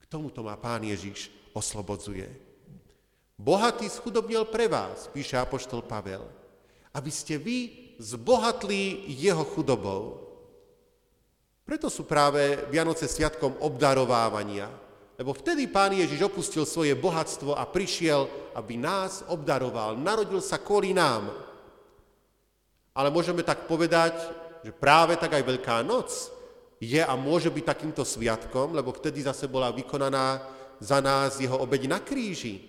K 0.00 0.04
tomuto 0.08 0.40
má 0.40 0.56
Pán 0.56 0.80
Ježiš 0.80 1.28
oslobodzuje. 1.52 2.28
Bohatý 3.40 3.88
schudobnil 3.88 4.44
pre 4.48 4.68
vás, 4.68 5.08
píše 5.08 5.40
Apoštol 5.40 5.80
Pavel, 5.84 6.24
aby 6.92 7.08
ste 7.08 7.40
vy 7.40 7.88
zbohatli 7.96 9.08
jeho 9.08 9.44
chudobou. 9.44 10.19
Preto 11.70 11.86
sú 11.86 12.02
práve 12.02 12.66
Vianoce 12.66 13.06
sviatkom 13.06 13.62
obdarovávania. 13.62 14.66
Lebo 15.14 15.30
vtedy 15.30 15.70
Pán 15.70 15.94
Ježiš 15.94 16.26
opustil 16.26 16.66
svoje 16.66 16.98
bohatstvo 16.98 17.54
a 17.54 17.62
prišiel, 17.62 18.26
aby 18.58 18.74
nás 18.74 19.22
obdaroval. 19.30 19.94
Narodil 19.94 20.42
sa 20.42 20.58
kvôli 20.58 20.90
nám. 20.90 21.30
Ale 22.90 23.14
môžeme 23.14 23.46
tak 23.46 23.70
povedať, 23.70 24.18
že 24.66 24.74
práve 24.74 25.14
tak 25.14 25.30
aj 25.30 25.46
Veľká 25.46 25.86
noc 25.86 26.10
je 26.82 26.98
a 26.98 27.14
môže 27.14 27.46
byť 27.46 27.62
takýmto 27.62 28.02
sviatkom, 28.02 28.74
lebo 28.74 28.90
vtedy 28.90 29.22
zase 29.22 29.46
bola 29.46 29.70
vykonaná 29.70 30.42
za 30.82 30.98
nás 30.98 31.38
jeho 31.38 31.54
obeď 31.54 31.86
na 31.86 32.02
kríži. 32.02 32.66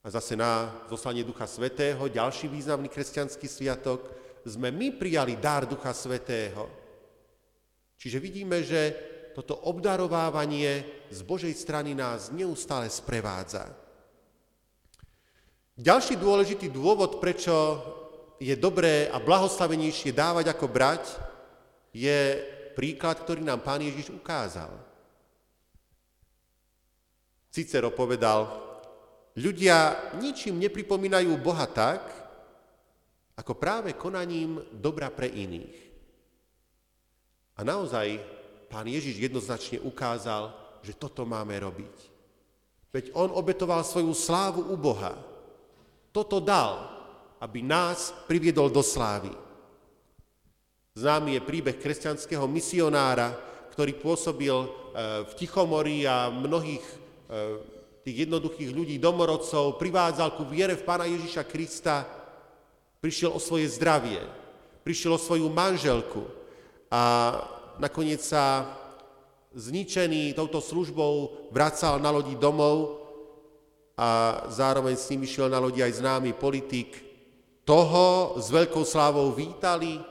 A 0.00 0.08
zase 0.08 0.32
na 0.32 0.72
zoslanie 0.88 1.28
Ducha 1.28 1.44
Svetého, 1.44 2.08
ďalší 2.08 2.48
významný 2.48 2.88
kresťanský 2.88 3.44
sviatok, 3.44 4.00
sme 4.48 4.72
my 4.72 4.96
prijali 4.96 5.36
dar 5.36 5.68
Ducha 5.68 5.92
Svetého. 5.92 6.88
Čiže 8.00 8.16
vidíme, 8.16 8.64
že 8.64 8.96
toto 9.36 9.60
obdarovávanie 9.68 11.04
z 11.12 11.20
Božej 11.20 11.52
strany 11.52 11.92
nás 11.92 12.32
neustále 12.32 12.88
sprevádza. 12.88 13.68
Ďalší 15.76 16.16
dôležitý 16.16 16.72
dôvod, 16.72 17.20
prečo 17.20 17.52
je 18.40 18.56
dobré 18.56 19.12
a 19.12 19.20
blahoslavenejšie 19.20 20.16
dávať 20.16 20.56
ako 20.56 20.66
brať, 20.72 21.04
je 21.92 22.40
príklad, 22.72 23.20
ktorý 23.20 23.44
nám 23.44 23.60
Pán 23.60 23.84
Ježiš 23.84 24.16
ukázal. 24.16 24.72
Cicero 27.52 27.92
povedal, 27.92 28.48
ľudia 29.36 30.08
ničím 30.16 30.56
nepripomínajú 30.56 31.36
Boha 31.36 31.68
tak, 31.68 32.00
ako 33.36 33.52
práve 33.60 33.92
konaním 33.92 34.56
dobra 34.72 35.12
pre 35.12 35.28
iných. 35.28 35.89
A 37.60 37.64
naozaj 37.64 38.16
pán 38.72 38.88
Ježiš 38.88 39.20
jednoznačne 39.20 39.84
ukázal, 39.84 40.48
že 40.80 40.96
toto 40.96 41.28
máme 41.28 41.52
robiť. 41.60 41.96
Veď 42.88 43.12
on 43.12 43.28
obetoval 43.36 43.84
svoju 43.84 44.16
slávu 44.16 44.72
u 44.72 44.80
Boha. 44.80 45.12
Toto 46.08 46.40
dal, 46.40 46.88
aby 47.36 47.60
nás 47.60 48.16
priviedol 48.24 48.72
do 48.72 48.80
slávy. 48.80 49.28
Známy 50.96 51.36
je 51.36 51.42
príbeh 51.44 51.76
kresťanského 51.76 52.48
misionára, 52.48 53.36
ktorý 53.76 53.92
pôsobil 53.92 54.56
e, 54.56 54.68
v 55.28 55.32
Tichomorí 55.36 56.08
a 56.08 56.32
mnohých 56.32 56.80
e, 56.80 56.96
tých 58.08 58.24
jednoduchých 58.24 58.72
ľudí, 58.72 58.96
domorodcov, 58.96 59.76
privádzal 59.76 60.32
ku 60.32 60.48
viere 60.48 60.80
v 60.80 60.86
Pána 60.88 61.04
Ježiša 61.04 61.44
Krista, 61.44 62.08
prišiel 63.04 63.36
o 63.36 63.38
svoje 63.38 63.68
zdravie, 63.68 64.24
prišiel 64.80 65.14
o 65.14 65.20
svoju 65.20 65.46
manželku, 65.52 66.39
a 66.90 67.02
nakoniec 67.78 68.18
sa 68.18 68.66
zničený 69.54 70.34
touto 70.34 70.58
službou 70.58 71.48
vracal 71.54 72.02
na 72.02 72.10
lodi 72.10 72.34
domov 72.34 72.98
a 73.94 74.42
zároveň 74.50 74.94
s 74.98 75.08
ním 75.14 75.22
išiel 75.22 75.46
na 75.46 75.62
lodi 75.62 75.82
aj 75.82 76.02
známy 76.02 76.34
politik. 76.34 76.98
Toho 77.62 78.38
s 78.42 78.50
veľkou 78.50 78.82
slávou 78.82 79.30
vítali 79.30 80.02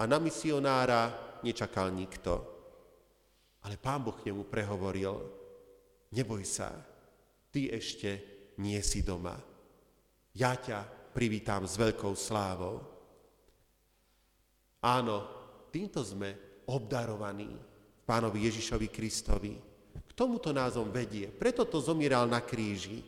a 0.00 0.02
na 0.08 0.16
misionára 0.16 1.12
nečakal 1.44 1.92
nikto. 1.92 2.40
Ale 3.62 3.76
pán 3.76 4.00
Boh 4.02 4.16
k 4.16 4.32
nemu 4.32 4.48
prehovoril, 4.48 5.14
neboj 6.10 6.42
sa, 6.42 6.72
ty 7.52 7.68
ešte 7.70 8.10
nie 8.58 8.80
si 8.80 9.04
doma. 9.04 9.36
Ja 10.32 10.56
ťa 10.56 11.12
privítam 11.12 11.68
s 11.68 11.76
veľkou 11.76 12.16
slávou. 12.16 12.80
Áno, 14.82 15.41
týmto 15.72 16.04
sme 16.04 16.36
obdarovaní 16.68 17.48
pánovi 18.04 18.44
Ježišovi 18.44 18.92
Kristovi. 18.92 19.56
K 20.04 20.10
tomuto 20.12 20.52
názom 20.52 20.92
vedie. 20.92 21.32
Preto 21.32 21.64
to 21.64 21.80
zomieral 21.80 22.28
na 22.28 22.44
kríži. 22.44 23.00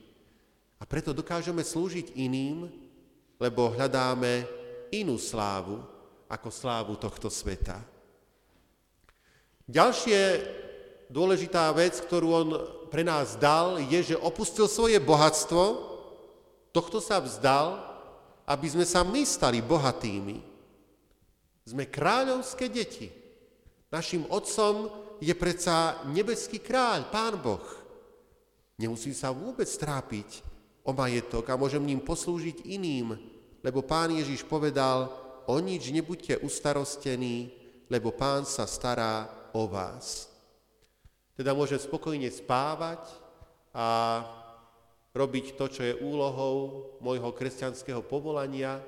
A 0.81 0.89
preto 0.89 1.13
dokážeme 1.13 1.61
slúžiť 1.61 2.17
iným, 2.17 2.73
lebo 3.37 3.69
hľadáme 3.77 4.49
inú 4.89 5.21
slávu 5.21 5.85
ako 6.25 6.49
slávu 6.49 6.97
tohto 6.97 7.29
sveta. 7.29 7.77
Ďalšie 9.69 10.21
dôležitá 11.13 11.69
vec, 11.77 12.01
ktorú 12.01 12.29
on 12.33 12.49
pre 12.89 13.05
nás 13.05 13.37
dal, 13.37 13.81
je, 13.81 14.13
že 14.13 14.17
opustil 14.25 14.69
svoje 14.69 14.97
bohatstvo, 15.01 15.93
tohto 16.73 17.01
sa 17.01 17.21
vzdal, 17.21 17.81
aby 18.45 18.67
sme 18.73 18.85
sa 18.89 19.05
my 19.05 19.25
stali 19.25 19.61
bohatými. 19.65 20.54
Sme 21.65 21.89
kráľovské 21.89 22.69
deti. 22.69 23.09
Našim 23.89 24.29
otcom 24.29 24.93
je 25.17 25.33
predsa 25.33 26.05
nebeský 26.13 26.61
kráľ, 26.61 27.09
pán 27.09 27.41
Boh. 27.41 27.65
Nemusím 28.77 29.17
sa 29.17 29.33
vôbec 29.33 29.71
trápiť 29.71 30.45
o 30.85 30.93
majetok 30.93 31.49
a 31.49 31.57
môžem 31.57 31.81
ním 31.81 32.05
poslúžiť 32.05 32.69
iným, 32.69 33.17
lebo 33.65 33.81
pán 33.81 34.13
Ježiš 34.13 34.45
povedal, 34.45 35.09
o 35.49 35.57
nič 35.57 35.89
nebuďte 35.89 36.45
ustarostení, 36.45 37.53
lebo 37.89 38.13
pán 38.13 38.45
sa 38.45 38.69
stará 38.69 39.29
o 39.57 39.65
vás. 39.65 40.29
Teda 41.33 41.57
môžem 41.57 41.81
spokojne 41.81 42.29
spávať 42.29 43.01
a 43.73 44.21
robiť 45.15 45.55
to, 45.55 45.65
čo 45.71 45.83
je 45.87 45.99
úlohou 46.03 46.91
môjho 46.99 47.31
kresťanského 47.31 48.03
povolania 48.03 48.83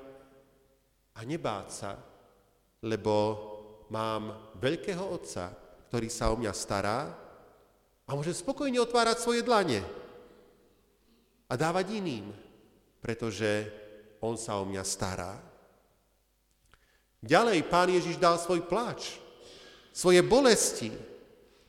a 1.15 1.19
nebáť 1.23 1.67
sa, 1.71 1.91
lebo 2.83 3.13
mám 3.89 4.53
veľkého 4.59 5.01
otca, 5.01 5.49
ktorý 5.87 6.07
sa 6.11 6.29
o 6.29 6.35
mňa 6.37 6.53
stará 6.53 6.99
a 8.07 8.09
môže 8.11 8.35
spokojne 8.35 8.77
otvárať 8.83 9.17
svoje 9.23 9.41
dlane 9.41 9.81
a 11.47 11.53
dávať 11.55 11.97
iným, 11.97 12.27
pretože 12.99 13.71
on 14.19 14.35
sa 14.35 14.59
o 14.59 14.67
mňa 14.67 14.83
stará. 14.83 15.33
Ďalej 17.23 17.65
pán 17.65 17.89
Ježiš 17.89 18.21
dal 18.21 18.37
svoj 18.37 18.67
pláč, 18.69 19.17
svoje 19.89 20.21
bolesti, 20.21 20.93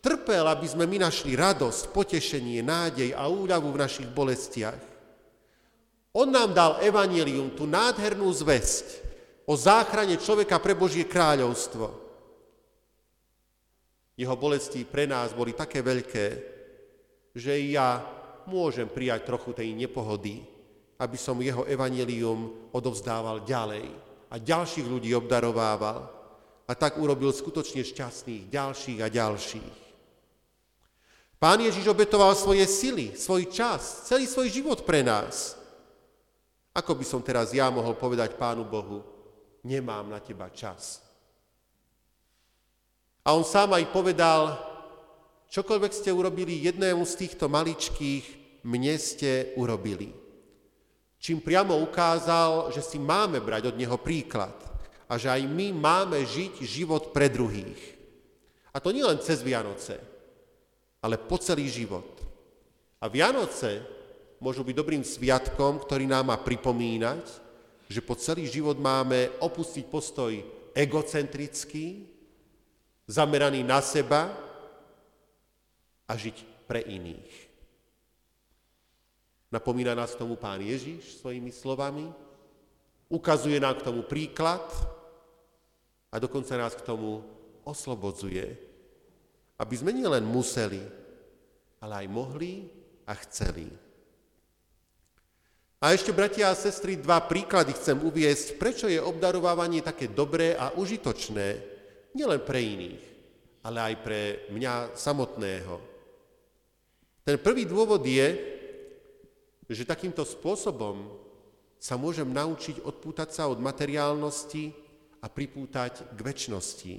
trpel, 0.05 0.45
aby 0.45 0.67
sme 0.69 0.85
my 0.85 1.09
našli 1.09 1.35
radosť, 1.35 1.91
potešenie, 1.91 2.61
nádej 2.61 3.17
a 3.17 3.27
úľavu 3.27 3.73
v 3.73 3.81
našich 3.81 4.09
bolestiach. 4.13 4.79
On 6.13 6.29
nám 6.29 6.53
dal 6.53 6.73
evanelium, 6.85 7.55
tú 7.55 7.65
nádhernú 7.65 8.29
zväzť, 8.35 9.08
o 9.49 9.57
záchrane 9.57 10.21
človeka 10.21 10.61
pre 10.61 10.77
Božie 10.77 11.09
kráľovstvo. 11.09 12.07
jeho 14.19 14.35
bolesti 14.35 14.83
pre 14.83 15.07
nás 15.07 15.31
boli 15.33 15.55
také 15.55 15.79
veľké, 15.79 16.27
že 17.33 17.55
ja 17.71 18.03
môžem 18.51 18.91
prijať 18.91 19.31
trochu 19.31 19.55
tej 19.55 19.73
nepohody, 19.73 20.43
aby 20.99 21.17
som 21.17 21.39
jeho 21.39 21.63
evanelium 21.65 22.51
odovzdával 22.75 23.47
ďalej 23.47 23.87
a 24.29 24.35
ďalších 24.37 24.85
ľudí 24.85 25.15
obdarovával 25.15 26.11
a 26.67 26.73
tak 26.75 26.99
urobil 26.99 27.31
skutočne 27.31 27.87
šťastných 27.87 28.51
ďalších 28.51 28.99
a 29.01 29.09
ďalších. 29.09 29.77
Pán 31.39 31.63
Ježiš 31.63 31.87
obetoval 31.87 32.35
svoje 32.35 32.67
sily, 32.67 33.15
svoj 33.15 33.47
čas, 33.47 34.11
celý 34.11 34.27
svoj 34.27 34.51
život 34.51 34.83
pre 34.83 35.07
nás. 35.07 35.55
Ako 36.75 36.99
by 36.99 37.07
som 37.07 37.23
teraz 37.23 37.55
ja 37.55 37.71
mohol 37.71 37.95
povedať 37.95 38.35
Pánu 38.35 38.67
Bohu, 38.67 39.18
nemám 39.69 40.09
na 40.09 40.25
teba 40.25 40.49
čas. 40.49 41.05
A 43.29 43.37
on 43.37 43.45
sám 43.45 43.77
aj 43.77 43.93
povedal, 43.93 44.57
čokoľvek 45.53 45.93
ste 45.93 46.09
urobili 46.09 46.65
jednému 46.65 47.05
z 47.05 47.15
týchto 47.29 47.53
maličkých, 47.53 48.25
mne 48.65 48.97
ste 48.97 49.53
urobili. 49.61 50.17
Čím 51.21 51.45
priamo 51.45 51.77
ukázal, 51.85 52.73
že 52.73 52.81
si 52.81 52.97
máme 52.97 53.45
brať 53.45 53.75
od 53.75 53.77
neho 53.77 54.01
príklad 54.01 54.57
a 55.11 55.21
že 55.21 55.29
aj 55.29 55.45
my 55.45 55.77
máme 55.77 56.25
žiť 56.25 56.65
život 56.65 57.13
pre 57.13 57.29
druhých. 57.29 57.99
A 58.73 58.81
to 58.81 58.95
nie 58.95 59.05
len 59.05 59.21
cez 59.21 59.45
Vianoce, 59.45 59.99
ale 61.03 61.21
po 61.21 61.37
celý 61.37 61.67
život. 61.67 62.07
A 63.03 63.11
Vianoce 63.11 63.83
môžu 64.39 64.63
byť 64.63 64.75
dobrým 64.75 65.03
sviatkom, 65.03 65.83
ktorý 65.83 66.07
nám 66.07 66.31
má 66.31 66.37
pripomínať, 66.39 67.48
že 67.89 68.05
po 68.05 68.13
celý 68.15 68.45
život 68.45 68.77
máme 68.77 69.33
opustiť 69.41 69.85
postoj 69.89 70.33
egocentrický, 70.77 72.05
zameraný 73.09 73.65
na 73.65 73.81
seba 73.81 74.29
a 76.05 76.13
žiť 76.13 76.69
pre 76.69 76.85
iných. 76.85 77.49
Napomína 79.49 79.97
nás 79.97 80.13
k 80.13 80.21
tomu 80.21 80.37
pán 80.37 80.61
Ježiš 80.61 81.25
svojimi 81.25 81.49
slovami, 81.49 82.13
ukazuje 83.09 83.57
nám 83.57 83.81
k 83.81 83.89
tomu 83.89 84.05
príklad 84.05 84.69
a 86.13 86.21
dokonca 86.21 86.53
nás 86.61 86.77
k 86.77 86.85
tomu 86.85 87.25
oslobodzuje, 87.65 88.45
aby 89.57 89.75
sme 89.75 89.97
nielen 89.97 90.29
museli, 90.29 90.85
ale 91.81 92.05
aj 92.05 92.07
mohli 92.13 92.69
a 93.09 93.17
chceli. 93.25 93.88
A 95.79 95.95
ešte, 95.95 96.11
bratia 96.11 96.51
a 96.51 96.59
sestry, 96.59 96.99
dva 96.99 97.23
príklady 97.23 97.71
chcem 97.71 97.95
uviesť, 98.03 98.59
prečo 98.59 98.91
je 98.91 98.99
obdarovávanie 98.99 99.79
také 99.79 100.11
dobré 100.11 100.59
a 100.59 100.75
užitočné, 100.75 101.49
nielen 102.19 102.43
pre 102.43 102.59
iných, 102.59 103.03
ale 103.63 103.79
aj 103.87 103.95
pre 104.03 104.21
mňa 104.51 104.99
samotného. 104.99 105.79
Ten 107.23 107.39
prvý 107.39 107.63
dôvod 107.63 108.03
je, 108.03 108.27
že 109.71 109.87
takýmto 109.87 110.27
spôsobom 110.27 111.15
sa 111.79 111.95
môžem 111.95 112.27
naučiť 112.27 112.83
odpútať 112.83 113.31
sa 113.31 113.47
od 113.47 113.63
materiálnosti 113.63 114.75
a 115.23 115.31
pripútať 115.31 116.11
k 116.11 116.19
väčšnosti. 116.19 116.95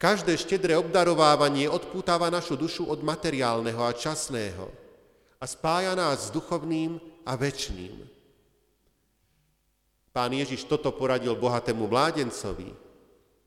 Každé 0.00 0.32
štedré 0.40 0.80
obdarovávanie 0.80 1.68
odpútava 1.68 2.32
našu 2.32 2.56
dušu 2.56 2.88
od 2.88 3.04
materiálneho 3.04 3.84
a 3.84 3.92
časného 3.92 4.88
a 5.38 5.44
spája 5.46 5.94
nás 5.94 6.30
s 6.30 6.34
duchovným 6.34 6.98
a 7.28 7.36
väčšným. 7.36 7.94
Pán 10.08 10.32
Ježiš 10.32 10.64
toto 10.64 10.90
poradil 10.96 11.36
bohatému 11.36 11.84
mládencovi, 11.84 12.72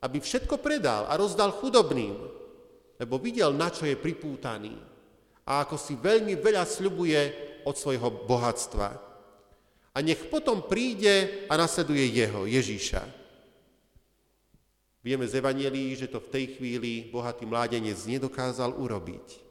aby 0.06 0.18
všetko 0.22 0.62
predal 0.62 1.10
a 1.10 1.18
rozdal 1.18 1.50
chudobným, 1.58 2.16
lebo 3.02 3.18
videl, 3.18 3.50
na 3.52 3.74
čo 3.74 3.90
je 3.90 3.98
pripútaný 3.98 4.78
a 5.42 5.66
ako 5.66 5.76
si 5.76 5.98
veľmi 5.98 6.38
veľa 6.38 6.64
sľubuje 6.64 7.22
od 7.66 7.76
svojho 7.76 8.30
bohatstva. 8.30 8.90
A 9.92 9.98
nech 10.00 10.32
potom 10.32 10.64
príde 10.64 11.44
a 11.52 11.60
nasleduje 11.60 12.08
jeho, 12.08 12.48
Ježíša. 12.48 13.04
Vieme 15.02 15.26
z 15.26 15.42
Evangelii, 15.42 15.98
že 15.98 16.08
to 16.08 16.22
v 16.22 16.32
tej 16.32 16.46
chvíli 16.56 17.10
bohatý 17.10 17.44
mládenec 17.50 17.98
nedokázal 18.06 18.78
urobiť. 18.78 19.51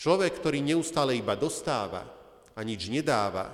Človek, 0.00 0.40
ktorý 0.40 0.64
neustále 0.64 1.12
iba 1.20 1.36
dostáva 1.36 2.08
a 2.56 2.60
nič 2.64 2.88
nedáva, 2.88 3.52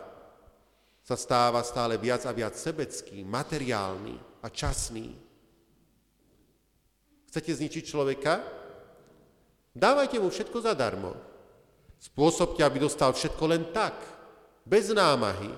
sa 1.03 1.19
stáva 1.19 1.59
stále 1.67 1.99
viac 1.99 2.23
a 2.23 2.31
viac 2.31 2.55
sebecký, 2.55 3.27
materiálny, 3.27 4.15
a 4.43 4.49
časný. 4.49 5.11
Chcete 7.27 7.51
zničiť 7.51 7.83
človeka? 7.83 8.39
Dávajte 9.75 10.23
mu 10.23 10.31
všetko 10.31 10.63
zadarmo. 10.63 11.19
Spôsobte, 11.99 12.63
aby 12.63 12.79
dostal 12.79 13.11
všetko 13.11 13.45
len 13.51 13.67
tak, 13.75 13.99
bez 14.63 14.95
námahy. 14.95 15.51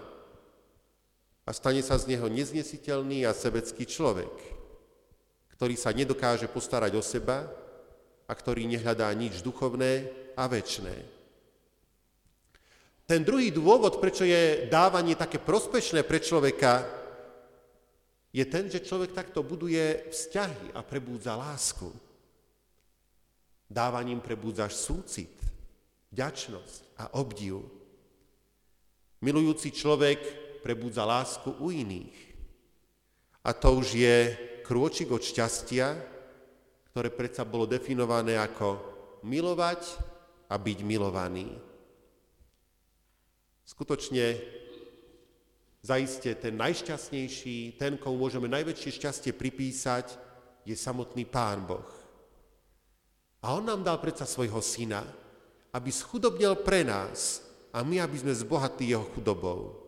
A 1.44 1.50
stane 1.52 1.84
sa 1.84 2.00
z 2.00 2.16
neho 2.16 2.32
neznesiteľný 2.32 3.28
a 3.28 3.36
sebecký 3.36 3.84
človek, 3.84 4.32
ktorý 5.52 5.76
sa 5.76 5.92
nedokáže 5.92 6.48
postarať 6.48 6.92
o 6.96 7.04
seba 7.04 7.44
a 8.24 8.32
ktorý 8.32 8.64
nehľadá 8.68 9.12
nič 9.12 9.44
duchovné 9.44 10.08
a 10.38 10.46
väčné. 10.46 10.94
Ten 13.08 13.24
druhý 13.26 13.50
dôvod, 13.50 13.98
prečo 13.98 14.22
je 14.22 14.70
dávanie 14.70 15.18
také 15.18 15.42
prospešné 15.42 16.06
pre 16.06 16.22
človeka, 16.22 16.86
je 18.28 18.44
ten, 18.44 18.68
že 18.68 18.84
človek 18.84 19.16
takto 19.16 19.42
buduje 19.42 20.12
vzťahy 20.12 20.76
a 20.76 20.84
prebúdza 20.84 21.32
lásku. 21.34 21.88
Dávaním 23.66 24.20
prebúdzaš 24.20 24.76
súcit, 24.76 25.32
vďačnosť 26.12 26.80
a 27.00 27.04
obdiv. 27.16 27.64
Milujúci 29.24 29.72
človek 29.72 30.20
prebúdza 30.60 31.08
lásku 31.08 31.48
u 31.58 31.72
iných. 31.72 32.16
A 33.48 33.56
to 33.56 33.80
už 33.80 33.96
je 33.96 34.16
krôčik 34.68 35.08
od 35.08 35.24
šťastia, 35.24 35.96
ktoré 36.92 37.08
predsa 37.08 37.48
bolo 37.48 37.64
definované 37.64 38.36
ako 38.36 38.76
milovať 39.24 39.80
a 40.48 40.54
byť 40.56 40.78
milovaný. 40.82 41.52
Skutočne 43.68 44.56
Zaiste 45.78 46.34
ten 46.34 46.58
najšťastnejší, 46.58 47.78
ten, 47.78 47.94
komu 47.96 48.26
môžeme 48.26 48.50
najväčšie 48.50 48.98
šťastie 48.98 49.32
pripísať, 49.32 50.18
je 50.66 50.74
samotný 50.74 51.22
Pán 51.22 51.62
Boh. 51.64 51.86
A 53.38 53.54
On 53.54 53.62
nám 53.62 53.86
dal 53.86 54.02
predsa 54.02 54.26
svojho 54.26 54.58
syna, 54.58 55.06
aby 55.70 55.88
schudobnil 55.94 56.58
pre 56.66 56.82
nás 56.82 57.46
a 57.70 57.86
my, 57.86 58.02
aby 58.02 58.18
sme 58.18 58.34
zbohatli 58.34 58.90
jeho 58.90 59.06
chudobou. 59.14 59.78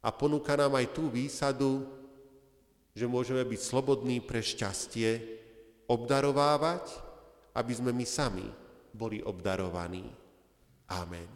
A 0.00 0.08
ponúka 0.08 0.56
nám 0.56 0.80
aj 0.80 0.88
tú 0.96 1.12
výsadu, 1.12 1.84
že 2.96 3.04
môžeme 3.04 3.44
byť 3.44 3.60
slobodní 3.60 4.24
pre 4.24 4.40
šťastie, 4.40 5.36
obdarovávať, 5.84 6.90
aby 7.52 7.72
sme 7.76 7.92
my 7.92 8.06
sami 8.08 8.48
boli 8.94 9.22
obdarovaní. 9.22 10.04
Amen. 10.88 11.28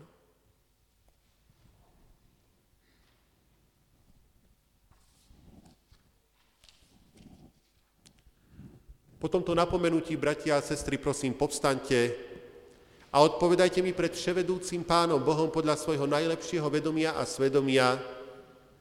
Po 9.23 9.31
tomto 9.31 9.55
napomenutí, 9.55 10.19
bratia 10.19 10.59
a 10.59 10.67
sestry, 10.67 10.99
prosím, 10.99 11.39
povstaňte 11.39 12.11
a 13.15 13.23
odpovedajte 13.23 13.79
mi 13.79 13.95
pred 13.95 14.11
vševedúcim 14.11 14.83
Pánom 14.83 15.23
Bohom 15.23 15.47
podľa 15.47 15.79
svojho 15.79 16.11
najlepšieho 16.11 16.67
vedomia 16.67 17.15
a 17.15 17.23
svedomia 17.23 18.03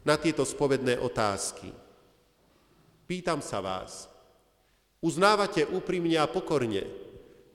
na 0.01 0.17
tieto 0.17 0.41
spovedné 0.41 0.97
otázky. 0.97 1.69
Pýtam 3.05 3.37
sa 3.45 3.61
vás, 3.61 4.09
uznávate 4.97 5.61
úprimne 5.69 6.17
a 6.17 6.25
pokorne, 6.25 6.89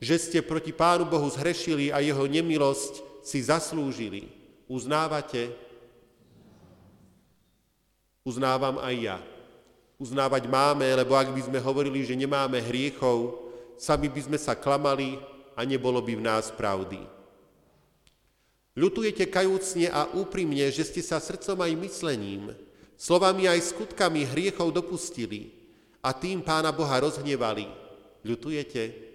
že 0.02 0.16
ste 0.20 0.38
proti 0.44 0.72
Pánu 0.72 1.08
Bohu 1.08 1.26
zhrešili 1.32 1.88
a 1.92 2.04
jeho 2.04 2.24
nemilosť 2.28 3.22
si 3.24 3.42
zaslúžili. 3.42 4.28
Uznávate? 4.68 5.52
Uznávam 8.26 8.82
aj 8.82 8.96
ja 8.98 9.18
uznávať 9.96 10.44
máme, 10.48 10.84
lebo 10.84 11.16
ak 11.16 11.32
by 11.32 11.40
sme 11.48 11.58
hovorili, 11.60 12.04
že 12.04 12.16
nemáme 12.16 12.60
hriechov, 12.60 13.48
sami 13.80 14.12
by 14.12 14.20
sme 14.28 14.38
sa 14.40 14.52
klamali 14.52 15.16
a 15.56 15.64
nebolo 15.64 16.00
by 16.04 16.20
v 16.20 16.24
nás 16.24 16.52
pravdy. 16.52 17.00
Ľutujete 18.76 19.24
kajúcne 19.32 19.88
a 19.88 20.04
úprimne, 20.12 20.68
že 20.68 20.84
ste 20.84 21.00
sa 21.00 21.16
srdcom 21.16 21.56
aj 21.64 21.72
myslením, 21.80 22.52
slovami 23.00 23.48
aj 23.48 23.72
skutkami 23.72 24.28
hriechov 24.28 24.68
dopustili 24.68 25.48
a 26.04 26.12
tým 26.12 26.44
Pána 26.44 26.76
Boha 26.76 27.00
rozhnevali. 27.00 27.72
Ľutujete? 28.20 29.05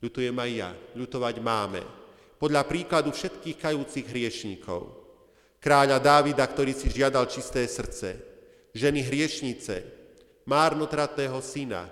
Ľutujem 0.00 0.36
aj 0.36 0.50
ja. 0.52 0.70
Ľutovať 0.94 1.36
máme. 1.40 1.82
Podľa 2.36 2.62
príkladu 2.68 3.12
všetkých 3.12 3.56
kajúcich 3.56 4.06
hriešníkov. 4.08 4.82
Kráľa 5.60 5.98
Dávida, 5.98 6.44
ktorý 6.44 6.76
si 6.76 6.92
žiadal 6.92 7.26
čisté 7.26 7.64
srdce 7.64 8.36
ženy 8.76 9.00
hriešnice, 9.00 9.74
márnotratného 10.44 11.40
syna, 11.40 11.88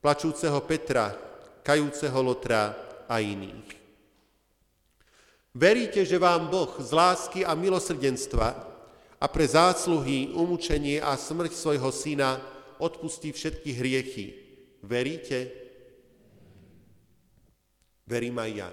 plačúceho 0.00 0.56
Petra, 0.64 1.12
kajúceho 1.60 2.16
Lotra 2.24 2.72
a 3.04 3.20
iných. 3.20 3.76
Veríte, 5.52 6.00
že 6.08 6.16
vám 6.16 6.48
Boh 6.48 6.72
z 6.80 6.90
lásky 6.96 7.40
a 7.44 7.52
milosrdenstva 7.52 8.48
a 9.20 9.26
pre 9.28 9.44
zásluhy, 9.44 10.32
umúčenie 10.32 11.02
a 11.04 11.12
smrť 11.12 11.52
svojho 11.52 11.92
syna 11.92 12.40
odpustí 12.80 13.34
všetky 13.34 13.70
hriechy. 13.76 14.26
Veríte? 14.80 15.67
Verím 18.08 18.40
aj 18.40 18.50
ja. 18.56 18.70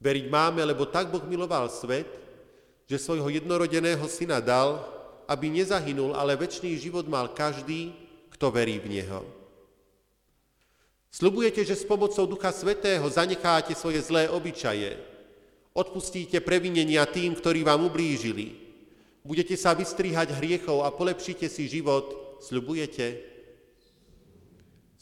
Veriť 0.00 0.32
máme, 0.32 0.64
lebo 0.64 0.88
tak 0.88 1.12
Boh 1.12 1.20
miloval 1.28 1.68
svet, 1.68 2.08
že 2.88 2.96
svojho 2.96 3.28
jednorodeného 3.28 4.02
syna 4.08 4.40
dal, 4.40 4.80
aby 5.28 5.52
nezahynul, 5.52 6.16
ale 6.16 6.40
väčší 6.40 6.80
život 6.80 7.04
mal 7.04 7.36
každý, 7.36 7.92
kto 8.32 8.48
verí 8.48 8.80
v 8.80 8.96
Neho. 8.96 9.22
Sľubujete, 11.12 11.60
že 11.68 11.76
s 11.76 11.84
pomocou 11.84 12.24
Ducha 12.24 12.48
Svetého 12.48 13.04
zanecháte 13.12 13.76
svoje 13.76 14.00
zlé 14.00 14.26
obyčaje, 14.32 14.96
odpustíte 15.76 16.40
previnenia 16.40 17.04
tým, 17.04 17.36
ktorí 17.36 17.60
vám 17.60 17.84
ublížili, 17.84 18.56
budete 19.20 19.52
sa 19.54 19.76
vystrihať 19.76 20.32
hriechov 20.32 20.80
a 20.82 20.88
polepšíte 20.88 21.44
si 21.46 21.68
život, 21.68 22.40
sľubujete? 22.40 23.20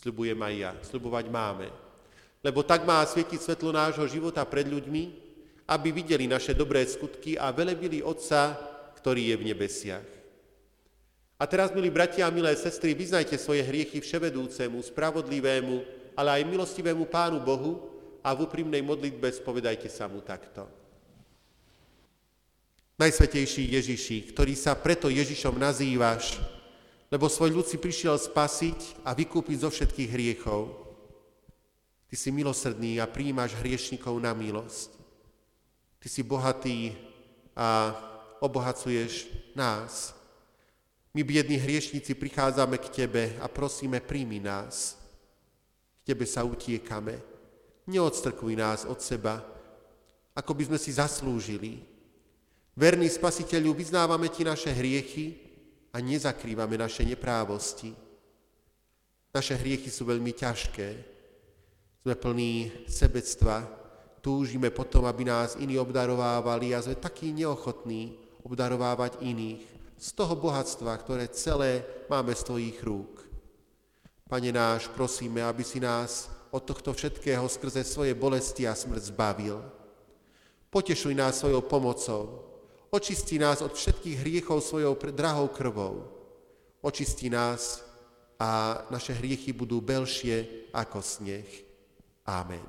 Sľubujem 0.01 0.41
aj 0.43 0.55
ja, 0.59 0.72
sľubovať 0.82 1.24
máme. 1.30 1.88
Lebo 2.43 2.62
tak 2.62 2.86
má 2.86 3.03
svietiť 3.03 3.41
svetlo 3.43 3.74
nášho 3.74 4.07
života 4.07 4.47
pred 4.47 4.66
ľuďmi, 4.66 5.03
aby 5.68 5.89
videli 5.93 6.24
naše 6.24 6.57
dobré 6.57 6.86
skutky 6.86 7.36
a 7.36 7.53
velebili 7.53 8.01
Otca, 8.01 8.57
ktorý 8.97 9.30
je 9.30 9.36
v 9.36 9.47
nebesiach. 9.53 10.09
A 11.39 11.47
teraz, 11.47 11.70
milí 11.70 11.86
bratia 11.86 12.26
a 12.26 12.34
milé 12.34 12.51
sestry, 12.59 12.99
vyznajte 12.99 13.39
svoje 13.39 13.62
hriechy 13.62 14.03
vševedúcemu, 14.03 14.74
spravodlivému, 14.82 15.76
ale 16.18 16.43
aj 16.43 16.51
milostivému 16.51 17.07
Pánu 17.07 17.39
Bohu 17.39 17.86
a 18.26 18.34
v 18.34 18.43
úprimnej 18.43 18.82
modlitbe 18.82 19.30
spovedajte 19.30 19.86
sa 19.86 20.11
mu 20.11 20.18
takto. 20.18 20.66
Najsvetejší 22.99 23.70
Ježiši, 23.78 24.34
ktorý 24.34 24.59
sa 24.59 24.74
preto 24.74 25.07
Ježišom 25.07 25.55
nazývaš, 25.55 26.43
lebo 27.07 27.30
svoj 27.30 27.55
ľud 27.55 27.66
si 27.70 27.78
prišiel 27.78 28.18
spasiť 28.18 29.07
a 29.07 29.14
vykúpiť 29.14 29.62
zo 29.62 29.70
všetkých 29.70 30.11
hriechov. 30.11 30.88
Ty 32.09 32.15
si 32.17 32.33
milosrdný 32.33 32.99
a 32.99 33.07
príjimaš 33.07 33.53
hriešnikov 33.61 34.17
na 34.17 34.33
milosť. 34.33 34.97
Ty 36.01 36.09
si 36.09 36.25
bohatý 36.25 36.97
a 37.53 37.93
obohacuješ 38.41 39.29
nás. 39.53 40.17
My, 41.13 41.21
biední 41.21 41.61
hriešnici, 41.61 42.15
prichádzame 42.17 42.81
k 42.81 42.89
Tebe 42.89 43.25
a 43.41 43.49
prosíme, 43.49 44.01
príjmi 44.01 44.41
nás. 44.41 44.97
K 46.03 46.13
Tebe 46.15 46.25
sa 46.25 46.47
utiekame. 46.47 47.21
Neodstrkuj 47.89 48.53
nás 48.57 48.85
od 48.85 49.01
seba, 49.01 49.45
ako 50.37 50.53
by 50.55 50.63
sme 50.73 50.79
si 50.81 50.93
zaslúžili. 50.97 51.85
Verný 52.79 53.09
Spasiteľu, 53.11 53.75
vyznávame 53.75 54.29
Ti 54.33 54.45
naše 54.45 54.71
hriechy, 54.73 55.49
a 55.93 55.97
nezakrývame 56.01 56.77
naše 56.77 57.05
neprávosti. 57.05 57.97
Naše 59.33 59.55
hriechy 59.57 59.91
sú 59.91 60.05
veľmi 60.09 60.33
ťažké. 60.37 61.18
Sme 62.09 62.17
plní 62.17 62.73
sebectva, 62.89 63.69
túžime 64.25 64.73
potom, 64.73 65.05
aby 65.05 65.29
nás 65.29 65.61
iní 65.61 65.77
obdarovávali 65.77 66.73
a 66.73 66.81
sme 66.81 66.97
takí 66.97 67.37
neochotní 67.37 68.17
obdarovávať 68.49 69.21
iných 69.21 69.61
z 70.01 70.09
toho 70.17 70.33
bohatstva, 70.33 70.97
ktoré 71.05 71.29
celé 71.29 71.85
máme 72.09 72.33
z 72.33 72.49
Tvojich 72.49 72.81
rúk. 72.81 73.29
Pane 74.25 74.49
náš, 74.49 74.89
prosíme, 74.89 75.45
aby 75.45 75.61
si 75.61 75.85
nás 75.85 76.33
od 76.49 76.65
tohto 76.65 76.97
všetkého 76.97 77.45
skrze 77.45 77.85
svoje 77.85 78.17
bolesti 78.17 78.65
a 78.65 78.73
smrť 78.73 79.13
zbavil. 79.13 79.61
Potešuj 80.73 81.13
nás 81.13 81.37
svojou 81.37 81.61
pomocou, 81.69 82.25
Očistí 82.89 83.37
nás 83.37 83.61
od 83.61 83.77
všetkých 83.77 84.17
hriechov 84.25 84.65
svojou 84.65 84.97
drahou 85.13 85.53
krvou. 85.53 86.09
Očistí 86.81 87.29
nás 87.29 87.85
a 88.41 88.81
naše 88.89 89.13
hriechy 89.13 89.53
budú 89.53 89.85
belšie 89.85 90.73
ako 90.73 91.05
sneh. 91.05 91.68
Amen. 92.29 92.61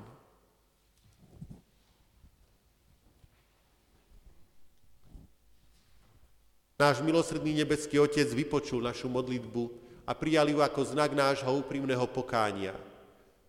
Náš 6.80 7.04
milosrdný 7.04 7.60
nebeský 7.60 8.00
Otec 8.00 8.32
vypočul 8.32 8.80
našu 8.80 9.12
modlitbu 9.12 9.68
a 10.08 10.16
prijal 10.16 10.48
ju 10.48 10.64
ako 10.64 10.96
znak 10.96 11.12
nášho 11.12 11.52
úprimného 11.60 12.08
pokánia. 12.08 12.72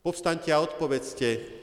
Povstaňte 0.03 0.51
a 0.51 0.59
odpovedzte, 0.59 1.63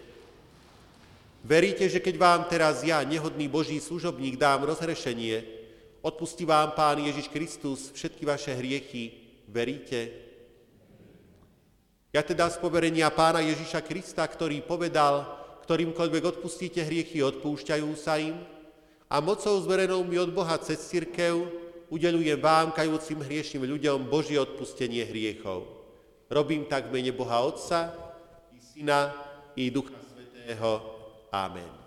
Veríte, 1.48 1.88
že 1.88 2.04
keď 2.04 2.16
vám 2.20 2.42
teraz 2.52 2.84
ja, 2.84 3.00
nehodný 3.08 3.48
Boží 3.48 3.80
služobník, 3.80 4.36
dám 4.36 4.68
rozhrešenie, 4.68 5.48
odpustí 6.04 6.44
vám 6.44 6.76
Pán 6.76 7.00
Ježiš 7.00 7.32
Kristus 7.32 7.88
všetky 7.96 8.28
vaše 8.28 8.52
hriechy, 8.52 9.16
veríte? 9.48 10.27
Ja 12.16 12.24
teda 12.24 12.48
z 12.48 12.58
poverenia 12.64 13.12
Pána 13.12 13.44
Ježiša 13.44 13.84
Krista, 13.84 14.24
ktorý 14.24 14.64
povedal, 14.64 15.28
ktorýmkoľvek 15.68 16.24
odpustíte 16.40 16.80
hriechy, 16.80 17.20
odpúšťajú 17.20 17.90
sa 18.00 18.16
im, 18.16 18.40
a 19.08 19.24
mocou 19.24 19.56
zverenou 19.64 20.04
mi 20.04 20.20
od 20.20 20.32
Boha 20.36 20.60
cez 20.60 20.84
církev 20.84 21.48
udelujem 21.88 22.40
vám, 22.40 22.76
kajúcim 22.76 23.24
hriešným 23.24 23.64
ľuďom, 23.64 24.12
Božie 24.12 24.36
odpustenie 24.36 25.08
hriechov. 25.08 25.64
Robím 26.28 26.68
tak 26.68 26.92
v 26.92 27.00
mene 27.00 27.16
Boha 27.16 27.40
Otca, 27.40 27.96
i 28.52 28.60
Syna, 28.60 29.16
i 29.56 29.72
Ducha 29.72 29.96
Svetého. 30.12 30.84
Amen. 31.32 31.87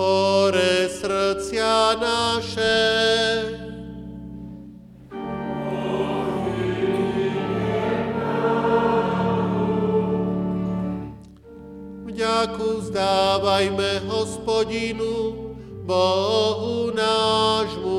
Hore 0.00 0.88
srdcia 0.88 1.92
naše, 2.00 2.80
vďaku 12.08 12.80
vzdávajme 12.80 14.08
hospodinu, 14.08 15.12
Bohu 15.84 16.96
nášmu. 16.96 17.89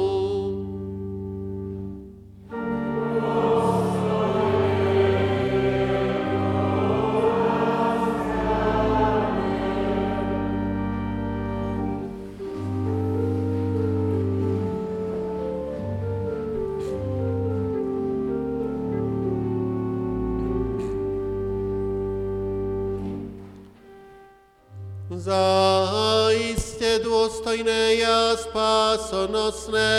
Zaiste 25.31 26.99
dôstojné 27.07 28.03
a 28.03 28.35
spásonosné, 28.35 29.95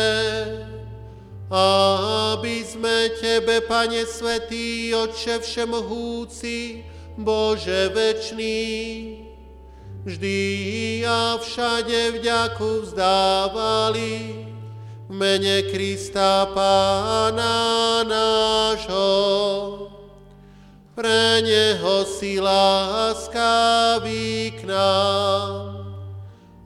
aby 1.49 2.61
sme 2.61 3.17
Tebe, 3.17 3.65
Pane 3.65 4.05
Svetý, 4.05 4.93
Otče 4.93 5.41
Všemohúci, 5.41 6.85
Bože 7.17 7.89
večný, 7.97 8.61
vždy 10.05 10.41
a 11.09 11.41
všade 11.41 12.21
vďaku 12.21 12.93
vzdávali 12.93 14.13
v 15.09 15.13
mene 15.17 15.65
Krista 15.73 16.45
Pána 16.53 18.05
nášho 18.05 19.82
pre 20.93 21.41
Neho 21.41 22.05
si 22.05 22.37
láskavý 22.41 23.33
k 24.61 24.69
nám. 24.69 25.81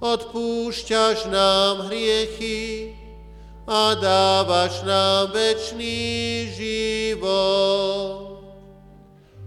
Odpúšťaš 0.03 1.31
nám 1.31 1.89
hriechy 1.89 2.95
a 3.66 3.95
dávaš 3.95 4.83
nám 4.83 5.31
večný 5.35 6.47
život. 6.55 8.39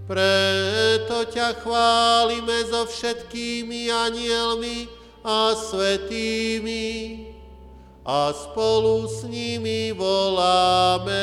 Preto 0.10 1.22
ťa 1.30 1.54
chválime 1.62 2.66
so 2.66 2.90
všetkými 2.90 3.94
anielmi 3.94 4.90
a 5.22 5.54
svetými 5.54 7.30
a 8.02 8.34
spolu 8.34 9.06
s 9.06 9.22
nimi 9.30 9.94
voláme. 9.94 11.22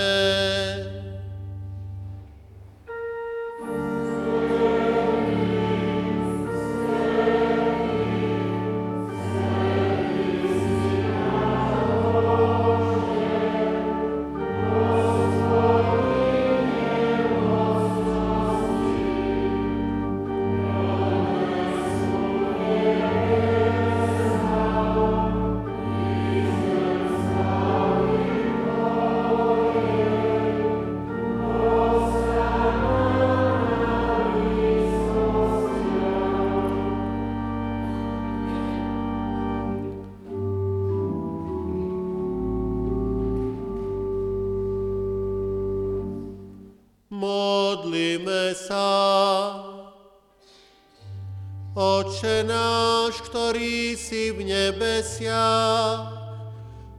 Si 54.07 54.31
v 54.31 54.47
nebesiach, 54.47 56.15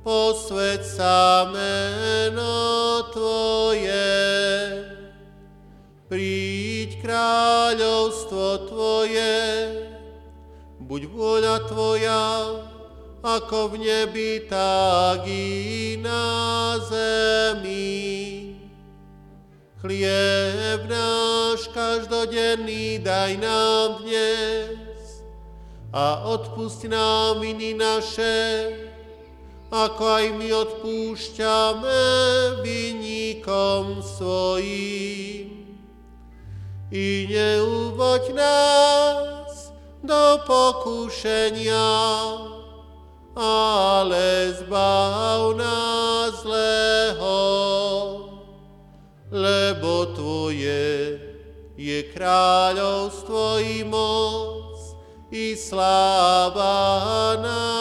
posved 0.03 0.83
sa 0.83 1.47
meno 1.47 3.07
Tvoje. 3.15 4.11
Príď 6.11 6.99
kráľovstvo 6.99 8.67
Tvoje, 8.67 9.39
buď 10.83 11.01
vôľa 11.07 11.57
Tvoja, 11.71 12.27
ako 13.23 13.79
v 13.79 13.87
nebi, 13.87 14.43
tak 14.43 15.23
i 15.31 15.95
na 16.03 16.75
zemi. 16.91 18.51
Chlieb 19.79 20.91
náš 20.91 21.71
každodenný 21.71 22.99
daj 22.99 23.39
nám 23.39 24.03
dnes 24.03 24.86
a 25.93 26.27
odpust 26.27 26.83
nám 26.83 27.39
viny 27.39 27.73
naše, 27.73 28.35
ako 29.71 30.03
aj 30.03 30.25
my 30.35 30.47
odpúšťame 30.51 32.03
vinníkom 32.63 34.03
svojim. 34.03 35.67
I 36.91 37.27
neuvoď 37.27 38.23
nás 38.31 39.75
do 40.03 40.39
pokušenia, 40.47 41.91
ale 43.35 44.55
zbav 44.55 45.51
nás 45.59 46.31
zlého, 46.47 47.39
lebo 49.31 50.15
Tvoje 50.15 51.19
je 51.77 51.99
kráľovstvo 52.15 53.59
i 53.59 53.83
moc 53.83 54.56
i 55.31 55.55
sláva 55.55 57.35
na 57.43 57.76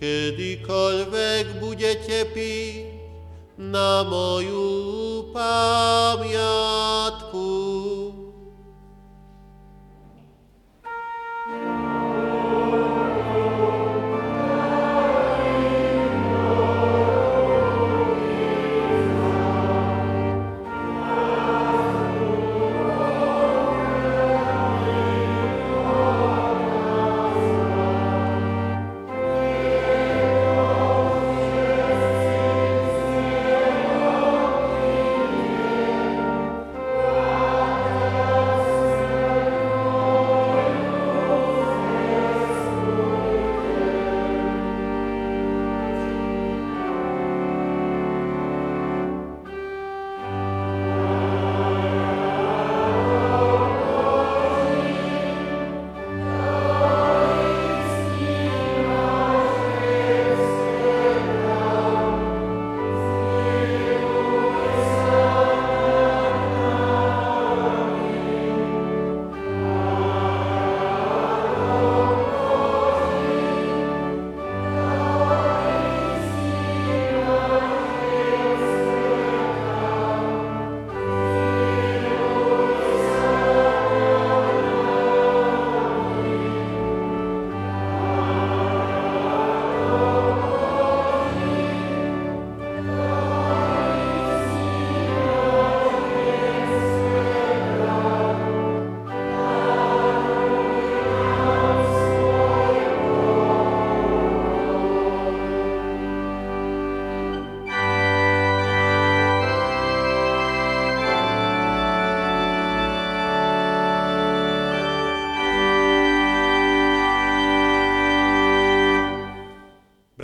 kiedykolwiek 0.00 1.46
będziecie 1.60 2.24
pić 2.24 2.76
na 3.58 4.04
moją 4.04 4.60
pamiątku. 5.32 6.70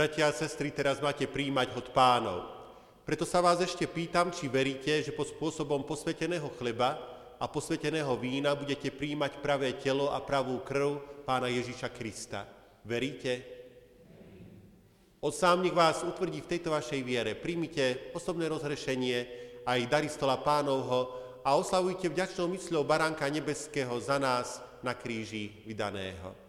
Bratia 0.07 0.31
a 0.31 0.39
sestry, 0.39 0.71
teraz 0.71 1.03
máte 1.03 1.27
príjmať 1.27 1.75
od 1.75 1.91
pánov. 1.91 2.47
Preto 3.03 3.27
sa 3.27 3.43
vás 3.43 3.59
ešte 3.59 3.83
pýtam, 3.83 4.31
či 4.31 4.47
veríte, 4.47 5.03
že 5.03 5.11
pod 5.11 5.27
spôsobom 5.27 5.83
posveteného 5.83 6.47
chleba 6.55 6.95
a 7.35 7.43
posveteného 7.43 8.15
vína 8.15 8.55
budete 8.55 8.87
príjmať 8.87 9.43
pravé 9.43 9.75
telo 9.75 10.07
a 10.15 10.23
pravú 10.23 10.63
krv 10.63 11.03
pána 11.27 11.51
Ježiša 11.51 11.91
Krista. 11.91 12.47
Veríte? 12.87 13.43
Od 15.19 15.35
sám 15.35 15.59
nech 15.59 15.75
vás 15.75 15.99
utvrdí 16.07 16.39
v 16.39 16.51
tejto 16.55 16.71
vašej 16.71 17.03
viere. 17.03 17.35
Príjmite 17.35 18.15
osobné 18.15 18.47
rozhrešenie 18.47 19.27
aj 19.67 19.91
dary 19.91 20.07
stola 20.07 20.39
pánovho 20.39 21.19
a 21.43 21.59
oslavujte 21.59 22.07
vďačnou 22.07 22.47
mysľou 22.55 22.87
baránka 22.87 23.27
nebeského 23.27 23.91
za 23.99 24.15
nás 24.15 24.63
na 24.79 24.95
kríži 24.95 25.51
vydaného. 25.67 26.46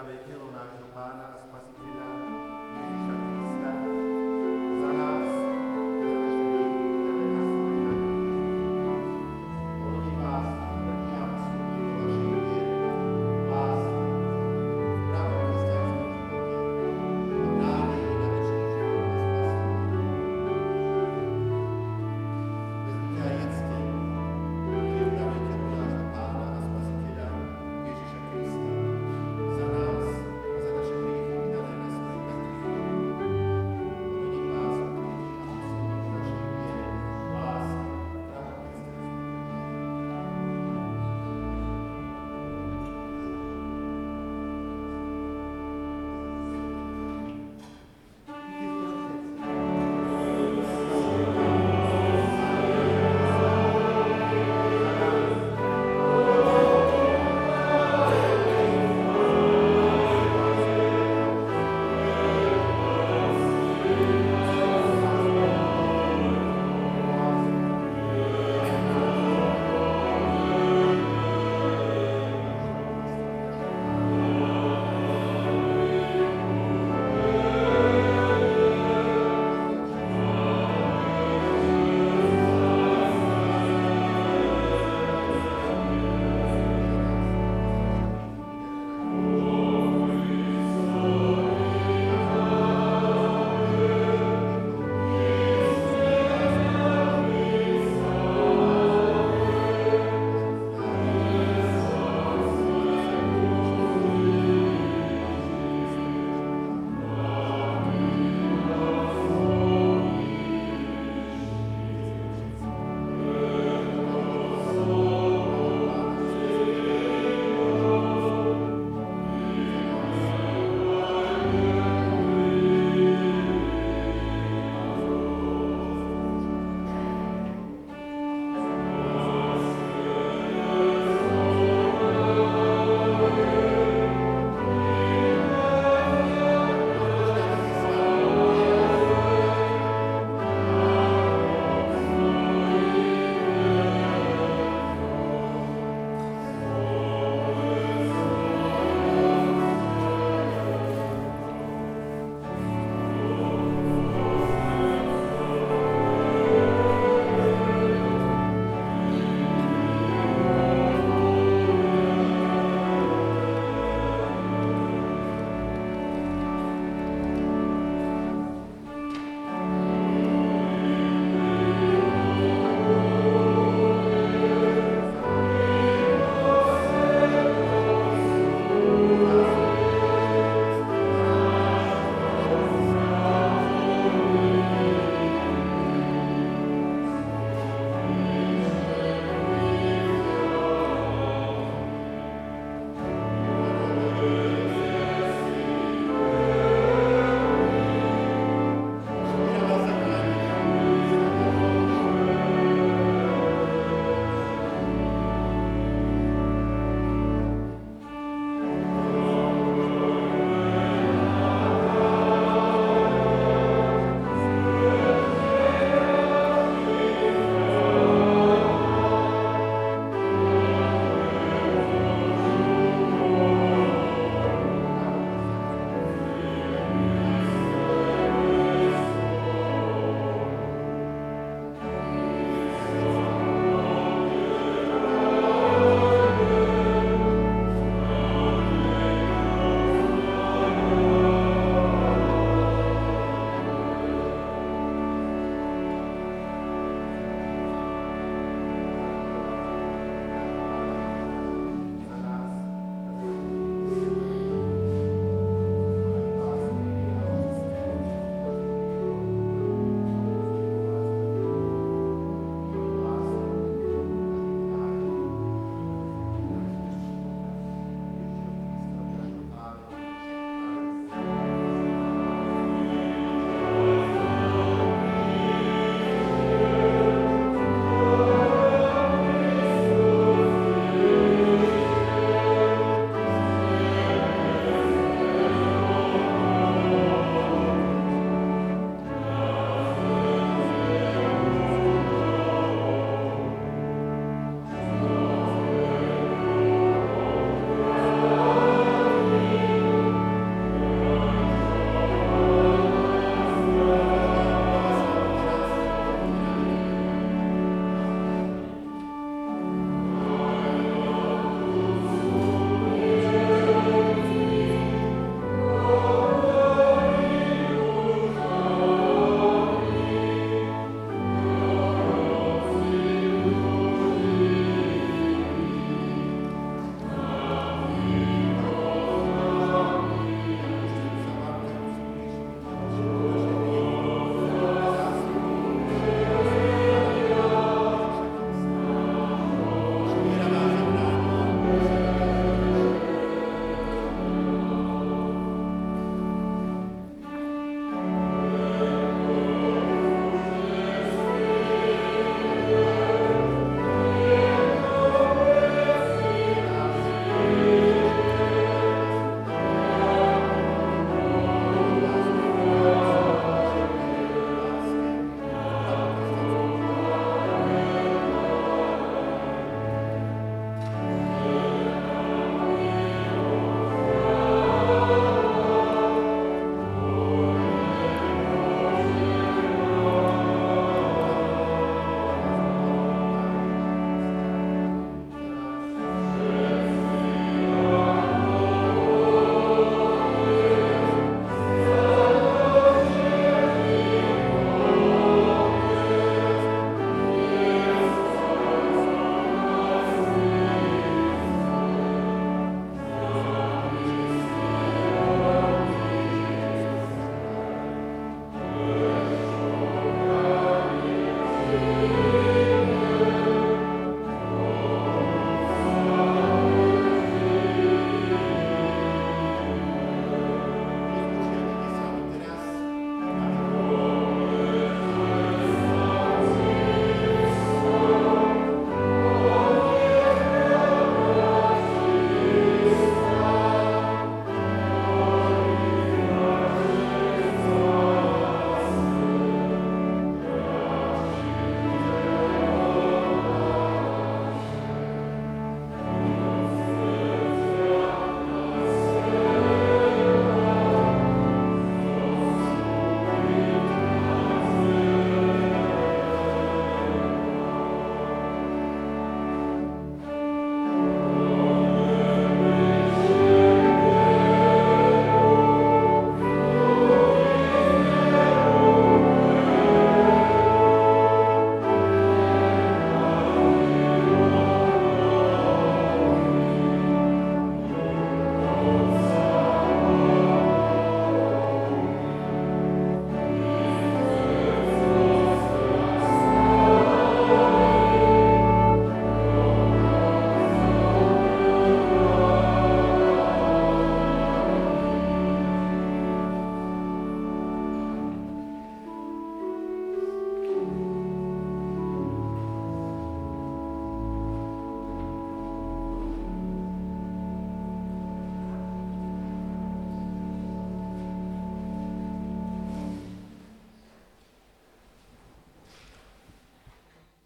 Toto 0.00 0.12
je 0.12 0.18
práve 0.24 0.39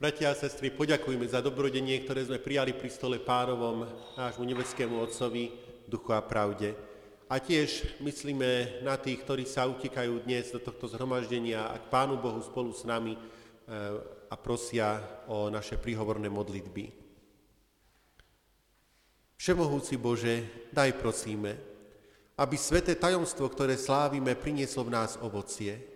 Bratia 0.04 0.28
a 0.28 0.36
sestry, 0.36 0.68
poďakujme 0.68 1.24
za 1.24 1.40
dobrodenie, 1.40 1.96
ktoré 2.04 2.28
sme 2.28 2.36
prijali 2.36 2.76
pri 2.76 2.92
stole 2.92 3.16
pánovom 3.16 3.88
nášmu 4.20 4.44
nebeskému 4.44 5.00
Otcovi, 5.00 5.48
duchu 5.88 6.12
a 6.12 6.20
pravde. 6.20 6.76
A 7.24 7.40
tiež 7.40 7.96
myslíme 8.04 8.84
na 8.84 9.00
tých, 9.00 9.24
ktorí 9.24 9.48
sa 9.48 9.64
utekajú 9.64 10.28
dnes 10.28 10.52
do 10.52 10.60
tohto 10.60 10.92
zhromaždenia 10.92 11.72
a 11.72 11.80
k 11.80 11.88
Pánu 11.88 12.20
Bohu 12.20 12.36
spolu 12.44 12.76
s 12.76 12.84
nami 12.84 13.16
eh, 13.16 14.28
a 14.28 14.36
prosia 14.36 15.00
o 15.24 15.48
naše 15.48 15.80
príhovorné 15.80 16.28
modlitby. 16.28 16.84
Všemohúci 19.40 19.96
Bože, 19.96 20.68
daj 20.68 21.00
prosíme, 21.00 21.56
aby 22.36 22.60
sveté 22.60 22.92
tajomstvo, 22.92 23.48
ktoré 23.48 23.80
slávime, 23.80 24.36
prinieslo 24.36 24.84
v 24.84 25.00
nás 25.00 25.16
ovocie, 25.24 25.93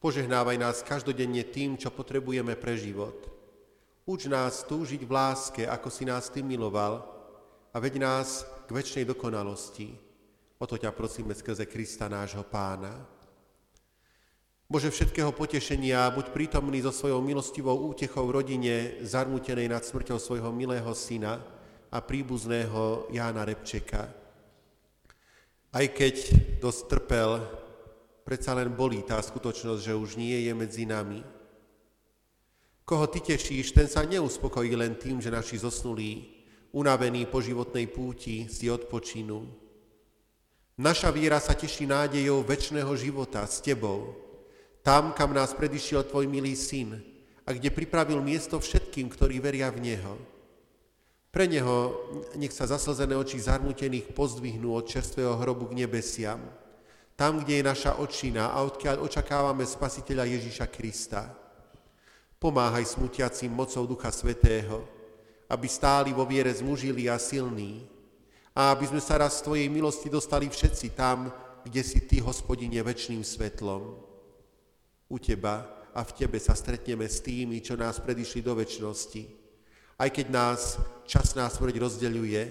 Požehnávaj 0.00 0.56
nás 0.56 0.80
každodenne 0.80 1.44
tým, 1.44 1.76
čo 1.76 1.92
potrebujeme 1.92 2.56
pre 2.56 2.72
život. 2.80 3.28
Uč 4.08 4.32
nás 4.32 4.64
túžiť 4.64 5.04
v 5.04 5.12
láske, 5.12 5.62
ako 5.68 5.92
si 5.92 6.08
nás 6.08 6.32
Ty 6.32 6.40
miloval 6.40 7.04
a 7.68 7.76
veď 7.76 8.00
nás 8.00 8.48
k 8.64 8.70
väčšnej 8.72 9.04
dokonalosti. 9.04 9.92
O 10.56 10.64
to 10.64 10.80
ťa 10.80 10.96
prosíme 10.96 11.36
skrze 11.36 11.68
Krista 11.68 12.08
nášho 12.08 12.40
pána. 12.48 12.96
Bože 14.70 14.88
všetkého 14.88 15.36
potešenia, 15.36 16.08
buď 16.16 16.32
prítomný 16.32 16.80
so 16.80 16.96
svojou 16.96 17.20
milostivou 17.20 17.92
útechou 17.92 18.24
v 18.24 18.40
rodine, 18.40 18.74
zarmutenej 19.04 19.68
nad 19.68 19.84
smrťou 19.84 20.16
svojho 20.16 20.48
milého 20.48 20.94
syna 20.96 21.44
a 21.92 21.98
príbuzného 22.00 23.12
Jána 23.12 23.44
Repčeka. 23.44 24.08
Aj 25.76 25.86
keď 25.92 26.14
dosť 26.62 26.80
trpel 26.88 27.59
predsa 28.24 28.54
len 28.54 28.72
bolí 28.72 29.02
tá 29.02 29.20
skutočnosť, 29.20 29.80
že 29.80 29.94
už 29.96 30.16
nie 30.20 30.46
je 30.46 30.52
medzi 30.52 30.84
nami. 30.86 31.20
Koho 32.84 33.06
ty 33.06 33.22
tešíš, 33.22 33.70
ten 33.70 33.86
sa 33.86 34.02
neuspokojí 34.02 34.74
len 34.74 34.98
tým, 34.98 35.22
že 35.22 35.30
naši 35.30 35.62
zosnulí, 35.62 36.42
unavení 36.74 37.26
po 37.26 37.38
životnej 37.38 37.86
púti, 37.86 38.50
si 38.50 38.66
odpočinú. 38.66 39.46
Naša 40.80 41.12
viera 41.12 41.38
sa 41.38 41.54
teší 41.54 41.86
nádejou 41.86 42.42
väčšného 42.42 42.92
života 42.96 43.44
s 43.44 43.60
Tebou, 43.60 44.16
tam, 44.80 45.12
kam 45.12 45.36
nás 45.36 45.52
predišiel 45.52 46.08
Tvoj 46.08 46.24
milý 46.24 46.56
Syn 46.56 46.96
a 47.44 47.52
kde 47.52 47.68
pripravil 47.68 48.24
miesto 48.24 48.56
všetkým, 48.56 49.12
ktorí 49.12 49.36
veria 49.38 49.68
v 49.68 49.92
Neho. 49.92 50.16
Pre 51.30 51.44
Neho 51.46 51.94
nech 52.34 52.50
sa 52.50 52.66
zaslzené 52.66 53.14
oči 53.14 53.38
zarmutených 53.38 54.16
pozdvihnú 54.16 54.72
od 54.74 54.88
čerstvého 54.88 55.36
hrobu 55.38 55.70
k 55.70 55.84
nebesiam, 55.84 56.40
tam, 57.20 57.44
kde 57.44 57.60
je 57.60 57.68
naša 57.68 58.00
očina 58.00 58.48
a 58.48 58.64
odkiaľ 58.64 59.04
očakávame 59.04 59.68
Spasiteľa 59.68 60.24
Ježíša 60.24 60.72
Krista. 60.72 61.28
Pomáhaj 62.40 62.96
smutiacim 62.96 63.52
mocou 63.52 63.84
Ducha 63.84 64.08
Svetého, 64.08 64.88
aby 65.44 65.68
stáli 65.68 66.16
vo 66.16 66.24
viere 66.24 66.48
zmužili 66.48 67.12
a 67.12 67.20
silní 67.20 67.84
a 68.56 68.72
aby 68.72 68.88
sme 68.88 69.04
sa 69.04 69.20
raz 69.20 69.36
z 69.36 69.44
Tvojej 69.44 69.68
milosti 69.68 70.08
dostali 70.08 70.48
všetci 70.48 70.96
tam, 70.96 71.28
kde 71.60 71.84
si 71.84 72.00
Ty, 72.08 72.24
hospodine, 72.24 72.80
väčšným 72.80 73.20
svetlom. 73.20 74.00
U 75.12 75.16
Teba 75.20 75.68
a 75.92 76.00
v 76.00 76.24
Tebe 76.24 76.40
sa 76.40 76.56
stretneme 76.56 77.04
s 77.04 77.20
tými, 77.20 77.60
čo 77.60 77.76
nás 77.76 78.00
predišli 78.00 78.40
do 78.40 78.56
väčšnosti. 78.56 79.22
Aj 80.00 80.08
keď 80.08 80.26
nás 80.32 80.80
časná 81.04 81.52
smrť 81.52 81.84
rozdeľuje, 81.84 82.42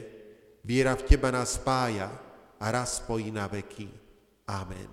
viera 0.61 0.93
v 0.93 1.09
Teba 1.09 1.33
nás 1.33 1.57
spája 1.57 2.13
a 2.61 2.65
raz 2.69 3.01
spojí 3.01 3.33
na 3.33 3.49
veky. 3.49 3.98
Amen. 4.49 4.89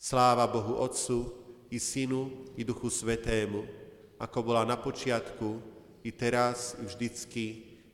Sláva 0.00 0.48
Bohu 0.48 0.80
Otcu 0.80 1.28
i 1.68 1.76
Synu 1.76 2.48
i 2.56 2.64
Duchu 2.64 2.88
Svetému, 2.88 3.68
ako 4.16 4.38
bola 4.40 4.64
na 4.64 4.80
počiatku, 4.80 5.60
i 6.00 6.08
teraz, 6.08 6.72
i 6.80 6.88
vždycky, 6.88 7.44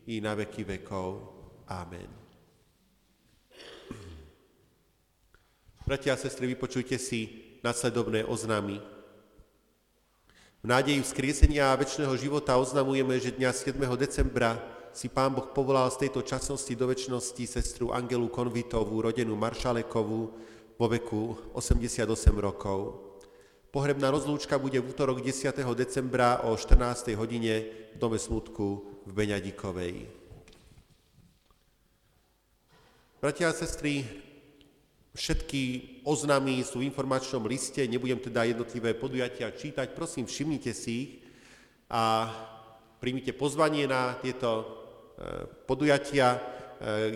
i 0.07 0.23
na 0.23 0.39
veky 0.39 0.63
vekov. 0.63 1.27
Amen. 1.67 2.07
Bratia 5.83 6.15
a 6.15 6.21
sestry, 6.21 6.47
vypočujte 6.47 7.03
si 7.03 7.59
nasledovné 7.67 8.23
oznamy. 8.23 8.79
V 10.63 10.67
nádeji 10.71 11.03
vzkriesenia 11.03 11.75
a 11.75 11.79
väčšného 11.83 12.15
života 12.15 12.55
oznamujeme, 12.57 13.19
že 13.19 13.35
dňa 13.35 13.51
7. 13.51 13.75
decembra 13.99 14.57
si 14.95 15.11
Pán 15.11 15.35
Boh 15.35 15.51
povolal 15.51 15.91
z 15.91 16.07
tejto 16.07 16.23
časnosti 16.23 16.71
do 16.79 16.87
väčšnosti 16.87 17.45
sestru 17.51 17.91
Angelu 17.91 18.31
Konvitovú, 18.31 19.03
rodenú 19.03 19.35
Maršalekovú, 19.35 20.21
vo 20.75 20.87
veku 20.91 21.39
88 21.55 22.07
rokov. 22.35 23.03
Pohrebná 23.71 24.11
rozlúčka 24.11 24.59
bude 24.59 24.79
v 24.79 24.91
útorok 24.91 25.23
10. 25.23 25.51
decembra 25.75 26.47
o 26.47 26.55
14. 26.55 27.15
hodine 27.19 27.55
v 27.95 27.97
Dome 27.99 28.19
smutku 28.19 28.67
v 29.07 29.11
Beňadikovej. 29.11 29.95
Bratia 33.19 33.51
a 33.51 33.57
sestry, 33.57 34.05
všetky 35.15 35.63
oznamy 36.05 36.63
sú 36.63 36.83
v 36.83 36.91
informačnom 36.91 37.47
liste, 37.47 37.83
nebudem 37.87 38.21
teda 38.21 38.47
jednotlivé 38.47 38.95
podujatia 38.95 39.51
čítať, 39.51 39.97
prosím, 39.97 40.29
všimnite 40.29 40.73
si 40.75 40.93
ich 40.93 41.11
a 41.91 42.29
príjmite 43.01 43.33
pozvanie 43.33 43.89
na 43.89 44.19
tieto 44.21 44.84
podujatia. 45.67 46.35
E, 46.35 46.39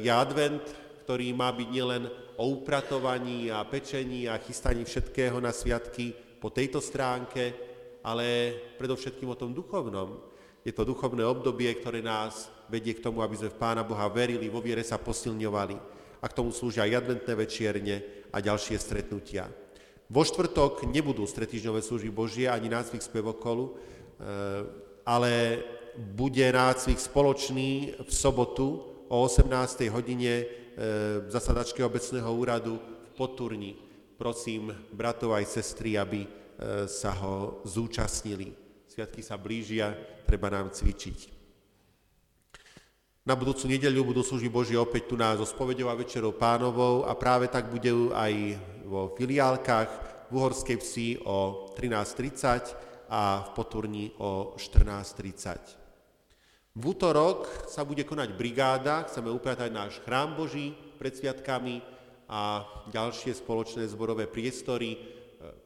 je 0.03 0.11
advent, 0.13 0.63
ktorý 1.05 1.33
má 1.35 1.51
byť 1.51 1.69
nielen 1.73 2.05
o 2.39 2.45
upratovaní 2.55 3.51
a 3.51 3.65
pečení 3.67 4.31
a 4.31 4.39
chystaní 4.39 4.85
všetkého 4.85 5.41
na 5.43 5.51
sviatky 5.51 6.15
po 6.39 6.55
tejto 6.55 6.79
stránke, 6.79 7.55
ale 8.05 8.55
predovšetkým 8.79 9.29
o 9.33 9.39
tom 9.39 9.51
duchovnom. 9.51 10.23
Je 10.63 10.71
to 10.71 10.87
duchovné 10.87 11.25
obdobie, 11.27 11.73
ktoré 11.75 12.05
nás 12.05 12.53
vedie 12.69 12.95
k 12.95 13.03
tomu, 13.03 13.25
aby 13.25 13.35
sme 13.35 13.51
v 13.51 13.61
Pána 13.61 13.83
Boha 13.83 14.07
verili, 14.13 14.53
vo 14.53 14.63
viere 14.63 14.85
sa 14.85 15.01
posilňovali. 15.01 15.77
A 16.19 16.27
k 16.27 16.37
tomu 16.37 16.51
slúžia 16.53 16.85
aj 16.85 17.03
adventné 17.03 17.33
večierne 17.35 17.97
a 18.35 18.39
ďalšie 18.43 18.77
stretnutia. 18.77 19.49
Vo 20.09 20.23
štvrtok 20.25 20.89
nebudú 20.89 21.25
stretýždňové 21.25 21.81
služby 21.85 22.11
Božie 22.13 22.47
ani 22.49 22.69
nácvik 22.69 23.01
spevokolu, 23.01 23.75
eh, 23.75 24.65
ale 25.05 25.33
bude 25.99 26.47
nácvik 26.47 27.03
spoločný 27.03 27.99
v 27.99 28.11
sobotu 28.15 28.79
o 29.11 29.17
18. 29.27 29.91
hodine 29.91 30.47
v 30.79 31.27
zasadačke 31.27 31.83
obecného 31.83 32.31
úradu 32.31 32.79
v 32.79 33.11
Poturni. 33.19 33.75
Prosím 34.15 34.71
bratov 34.95 35.35
aj 35.35 35.59
sestry, 35.59 35.99
aby 35.99 36.23
e, 36.23 36.29
sa 36.87 37.15
ho 37.19 37.63
zúčastnili. 37.67 38.51
Sviatky 38.87 39.23
sa 39.23 39.39
blížia, 39.39 39.95
treba 40.27 40.51
nám 40.51 40.75
cvičiť. 40.75 41.39
Na 43.27 43.39
budúcu 43.39 43.71
nedeľu 43.71 44.11
budú 44.11 44.23
služby 44.27 44.51
Božie 44.51 44.79
opäť 44.79 45.11
tu 45.11 45.15
nás 45.15 45.39
so 45.39 45.47
spovedou 45.47 45.87
a 45.87 45.99
večerou 45.99 46.35
pánovou 46.35 47.07
a 47.07 47.15
práve 47.15 47.47
tak 47.47 47.71
bude 47.71 47.91
aj 48.11 48.59
vo 48.87 49.13
filiálkach 49.15 49.91
v 50.31 50.33
Uhorskej 50.35 50.79
vsi 50.83 51.09
o 51.23 51.71
13.30 51.79 53.13
a 53.13 53.45
v 53.47 53.49
Poturni 53.55 54.11
o 54.19 54.59
14.30. 54.59 55.78
V 56.79 56.95
útorok 56.95 57.67
sa 57.67 57.83
bude 57.83 58.07
konať 58.07 58.39
brigáda, 58.39 59.03
chceme 59.11 59.35
upratať 59.35 59.67
náš 59.67 59.99
chrám 60.07 60.39
Boží 60.39 60.79
pred 60.95 61.11
sviatkami 61.11 61.83
a 62.31 62.63
ďalšie 62.95 63.35
spoločné 63.35 63.83
zborové 63.91 64.31
priestory. 64.31 64.95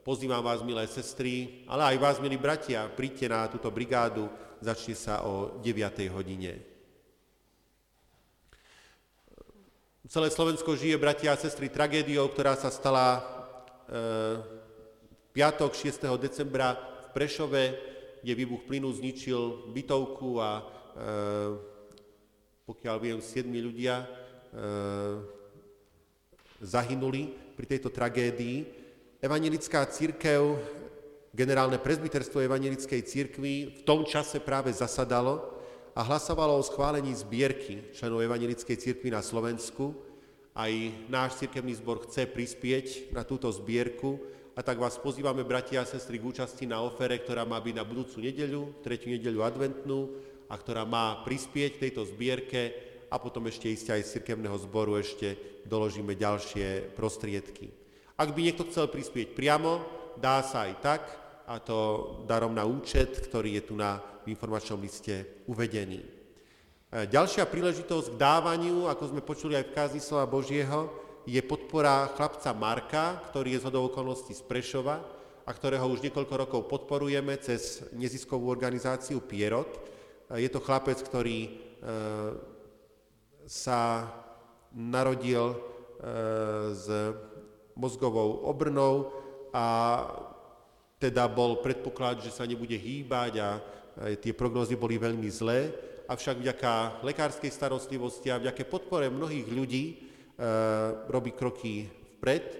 Pozývam 0.08 0.40
vás, 0.40 0.64
milé 0.64 0.88
sestry, 0.88 1.68
ale 1.68 1.92
aj 1.92 1.96
vás, 2.00 2.16
milí 2.16 2.40
bratia, 2.40 2.88
príďte 2.88 3.28
na 3.28 3.44
túto 3.44 3.68
brigádu, 3.68 4.24
začne 4.64 4.96
sa 4.96 5.20
o 5.28 5.60
9. 5.60 6.16
hodine. 6.16 6.64
Celé 10.08 10.32
Slovensko 10.32 10.80
žije, 10.80 10.96
bratia 10.96 11.36
a 11.36 11.40
sestry, 11.40 11.68
tragédiou, 11.68 12.32
ktorá 12.32 12.56
sa 12.56 12.72
stala 12.72 13.20
e, 13.20 13.22
piatok 15.36 15.76
6. 15.76 16.08
decembra 16.16 16.72
v 16.80 17.06
Prešove, 17.12 17.62
kde 18.24 18.32
výbuch 18.32 18.64
plynu 18.64 18.88
zničil 18.96 19.68
bytovku 19.76 20.40
a 20.40 20.80
pokiaľ 22.62 22.96
viem, 23.02 23.18
siedmi 23.18 23.58
ľudia 23.60 24.00
eh, 24.00 25.16
zahynuli 26.62 27.34
pri 27.58 27.66
tejto 27.66 27.90
tragédii. 27.90 28.64
Evangelická 29.22 29.86
církev, 29.86 30.58
generálne 31.34 31.78
prezbiterstvo 31.78 32.42
Evangelickej 32.42 33.02
církvy 33.02 33.54
v 33.76 33.80
tom 33.86 34.04
čase 34.08 34.38
práve 34.42 34.70
zasadalo 34.74 35.62
a 35.92 36.00
hlasovalo 36.00 36.56
o 36.56 36.64
schválení 36.64 37.12
zbierky 37.12 37.92
členov 37.92 38.24
Evangelickej 38.24 38.76
církvy 38.78 39.12
na 39.12 39.20
Slovensku. 39.20 39.92
Aj 40.52 40.72
náš 41.08 41.40
církevný 41.40 41.76
zbor 41.80 42.04
chce 42.04 42.28
prispieť 42.28 43.14
na 43.16 43.24
túto 43.24 43.48
zbierku 43.48 44.20
a 44.52 44.60
tak 44.60 44.76
vás 44.76 45.00
pozývame, 45.00 45.48
bratia 45.48 45.80
a 45.80 45.88
sestry, 45.88 46.20
k 46.20 46.28
účasti 46.28 46.68
na 46.68 46.84
ofere, 46.84 47.16
ktorá 47.16 47.48
má 47.48 47.56
byť 47.56 47.72
na 47.72 47.88
budúcu 47.88 48.20
nedeľu, 48.20 48.84
tretiu 48.84 49.16
nedeľu 49.16 49.40
adventnú 49.40 50.00
a 50.52 50.54
ktorá 50.60 50.84
má 50.84 51.24
prispieť 51.24 51.80
tejto 51.80 52.04
zbierke 52.04 52.76
a 53.08 53.16
potom 53.16 53.48
ešte 53.48 53.72
ísť 53.72 53.96
aj 53.96 54.00
z 54.04 54.12
cirkevného 54.20 54.56
zboru 54.60 55.00
ešte 55.00 55.40
doložíme 55.64 56.12
ďalšie 56.12 56.92
prostriedky. 56.92 57.72
Ak 58.20 58.36
by 58.36 58.40
niekto 58.44 58.68
chcel 58.68 58.92
prispieť 58.92 59.32
priamo, 59.32 59.80
dá 60.20 60.44
sa 60.44 60.68
aj 60.68 60.74
tak, 60.84 61.02
a 61.48 61.58
to 61.58 61.78
darom 62.28 62.54
na 62.54 62.62
účet, 62.62 63.18
ktorý 63.18 63.58
je 63.58 63.62
tu 63.66 63.74
na 63.74 63.98
informačnom 64.28 64.78
liste 64.78 65.42
uvedený. 65.50 66.00
E, 66.00 66.08
ďalšia 67.10 67.48
príležitosť 67.50 68.14
k 68.14 68.20
dávaniu, 68.20 68.86
ako 68.86 69.10
sme 69.10 69.20
počuli 69.24 69.58
aj 69.58 69.64
v 69.68 69.74
kázni 69.74 70.00
slova 70.00 70.30
Božieho, 70.30 70.92
je 71.26 71.38
podpora 71.42 72.10
chlapca 72.14 72.50
Marka, 72.54 73.04
ktorý 73.30 73.58
je 73.58 73.62
z 73.62 73.66
okolností 73.70 74.34
z 74.34 74.42
Prešova 74.42 75.02
a 75.42 75.50
ktorého 75.50 75.86
už 75.90 76.02
niekoľko 76.02 76.34
rokov 76.34 76.60
podporujeme 76.70 77.34
cez 77.38 77.82
neziskovú 77.94 78.50
organizáciu 78.50 79.22
Pierot. 79.22 79.91
E, 80.32 80.40
je 80.40 80.48
to 80.48 80.64
chlapec, 80.64 80.96
ktorý 80.96 81.38
e, 81.44 81.50
sa 83.44 84.08
narodil 84.72 85.52
s 86.72 86.88
mozgovou 87.78 88.42
obrnou 88.42 89.14
a 89.54 89.66
teda 90.98 91.30
bol 91.30 91.62
predpoklad, 91.62 92.26
že 92.26 92.34
sa 92.34 92.42
nebude 92.42 92.74
hýbať 92.74 93.32
a 93.38 93.62
tie 94.18 94.34
prognózy 94.34 94.74
boli 94.74 94.98
veľmi 94.98 95.30
zlé, 95.30 95.70
avšak 96.10 96.42
vďaka 96.42 97.04
lekárskej 97.06 97.54
starostlivosti 97.54 98.34
a 98.34 98.42
vďaka 98.42 98.66
podpore 98.66 99.06
mnohých 99.14 99.46
ľudí 99.46 99.84
robí 101.06 101.30
kroky 101.38 101.86
vpred. 102.18 102.58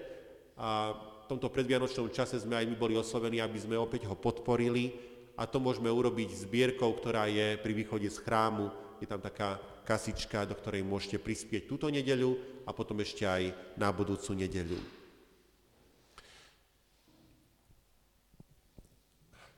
A 0.55 0.95
v 0.95 1.25
tomto 1.27 1.51
predvianočnom 1.51 2.15
čase 2.15 2.39
sme 2.39 2.55
aj 2.55 2.67
my 2.69 2.75
boli 2.79 2.95
oslovení, 2.95 3.43
aby 3.43 3.59
sme 3.59 3.75
opäť 3.75 4.07
ho 4.07 4.15
podporili 4.15 5.12
a 5.33 5.49
to 5.49 5.57
môžeme 5.57 5.89
urobiť 5.89 6.45
zbierkou, 6.45 6.93
ktorá 6.93 7.25
je 7.25 7.57
pri 7.57 7.73
východe 7.73 8.05
z 8.05 8.17
chrámu. 8.21 8.69
Je 9.01 9.09
tam 9.09 9.17
taká 9.17 9.57
kasička, 9.83 10.45
do 10.45 10.53
ktorej 10.53 10.85
môžete 10.85 11.17
prispieť 11.17 11.65
túto 11.65 11.89
nedeľu 11.89 12.37
a 12.63 12.71
potom 12.71 13.01
ešte 13.01 13.25
aj 13.25 13.75
na 13.75 13.89
budúcu 13.89 14.31
nedeľu. 14.37 14.77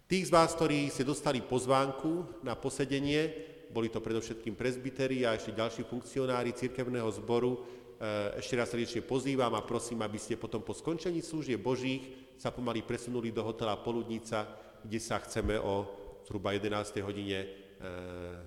Tých 0.05 0.29
z 0.29 0.31
vás, 0.31 0.53
ktorí 0.53 0.93
ste 0.93 1.01
dostali 1.01 1.41
pozvánku 1.41 2.41
na 2.45 2.53
posedenie, 2.53 3.33
boli 3.73 3.89
to 3.89 3.99
predovšetkým 3.99 4.53
prezbiteri 4.53 5.25
a 5.25 5.33
ešte 5.33 5.57
ďalší 5.57 5.83
funkcionári 5.83 6.53
cirkevného 6.53 7.09
zboru, 7.19 7.59
eh, 7.99 8.39
ešte 8.39 8.53
raz 8.55 8.69
srdečne 8.69 9.01
pozývam 9.01 9.51
a 9.57 9.65
prosím, 9.65 10.05
aby 10.05 10.15
ste 10.21 10.39
potom 10.39 10.61
po 10.61 10.77
skončení 10.77 11.19
služieb 11.25 11.59
Božích 11.59 12.05
sa 12.37 12.53
pomaly 12.53 12.85
presunuli 12.85 13.33
do 13.33 13.41
hotela 13.41 13.75
Poludnica, 13.81 14.64
kde 14.85 14.99
sa 15.01 15.17
chceme 15.17 15.57
o 15.57 15.89
zhruba 16.29 16.53
11. 16.53 17.01
hodine 17.01 17.39
eh, 17.41 17.49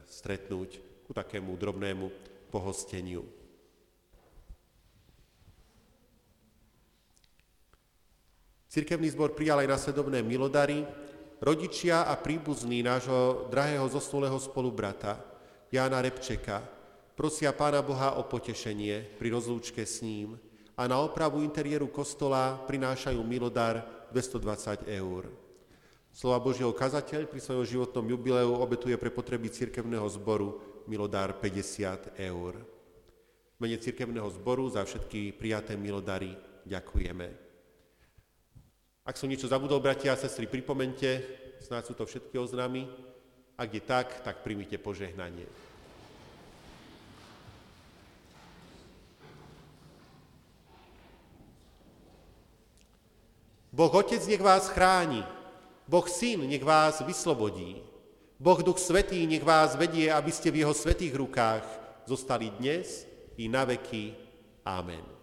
stretnúť 0.06 0.70
ku 1.04 1.10
takému 1.10 1.54
drobnému 1.58 2.06
pohosteniu. 2.54 3.26
Cirkevný 8.68 9.08
zbor 9.10 9.32
prijal 9.32 9.64
aj 9.64 9.80
nasledovné 9.80 10.20
milodary, 10.20 10.84
rodičia 11.40 12.04
a 12.04 12.14
príbuzní 12.20 12.84
nášho 12.84 13.48
drahého 13.48 13.88
zosnulého 13.88 14.36
spolubrata 14.36 15.16
Jána 15.72 16.04
Repčeka 16.04 16.60
prosia 17.18 17.50
Pána 17.50 17.82
Boha 17.82 18.14
o 18.20 18.28
potešenie 18.28 19.18
pri 19.18 19.34
rozlúčke 19.34 19.82
s 19.82 20.04
ním 20.06 20.38
a 20.78 20.86
na 20.86 21.02
opravu 21.02 21.42
interiéru 21.42 21.90
kostola 21.90 22.54
prinášajú 22.68 23.18
milodar 23.26 23.82
220 24.14 24.86
eur. 24.86 25.47
Slova 26.18 26.42
Božieho 26.42 26.74
kazateľ 26.74 27.30
pri 27.30 27.38
svojom 27.38 27.62
životnom 27.62 28.02
jubileu 28.10 28.58
obetuje 28.58 28.98
pre 28.98 29.06
potreby 29.06 29.54
cirkevného 29.54 30.02
zboru 30.10 30.58
milodár 30.90 31.38
50 31.38 32.18
eur. 32.18 32.58
V 33.54 33.58
mene 33.62 33.78
cirkevného 33.78 34.26
zboru 34.34 34.66
za 34.66 34.82
všetky 34.82 35.38
prijaté 35.38 35.78
milodary 35.78 36.34
ďakujeme. 36.66 37.30
Ak 39.06 39.14
som 39.14 39.30
niečo 39.30 39.46
zabudol, 39.46 39.78
bratia 39.78 40.10
a 40.10 40.18
sestry, 40.18 40.50
pripomente, 40.50 41.22
snáď 41.62 41.86
sú 41.86 41.94
to 41.94 42.02
všetky 42.02 42.34
oznámy. 42.34 42.90
Ak 43.54 43.70
je 43.70 43.82
tak, 43.86 44.10
tak 44.26 44.42
primite 44.42 44.74
požehnanie. 44.74 45.46
Boh 53.70 53.94
Otec 53.94 54.18
nech 54.26 54.42
vás 54.42 54.66
chráni, 54.74 55.22
Boh 55.88 56.04
Syn 56.04 56.44
nech 56.44 56.60
vás 56.60 57.00
vyslobodí, 57.00 57.80
Boh 58.36 58.60
Duch 58.62 58.78
Svetý 58.78 59.24
nech 59.26 59.42
vás 59.42 59.72
vedie, 59.72 60.12
aby 60.12 60.28
ste 60.28 60.52
v 60.52 60.62
Jeho 60.62 60.76
svetých 60.76 61.16
rukách 61.16 61.64
zostali 62.04 62.52
dnes 62.60 63.08
i 63.40 63.48
na 63.48 63.64
veky. 63.64 64.12
Amen. 64.68 65.17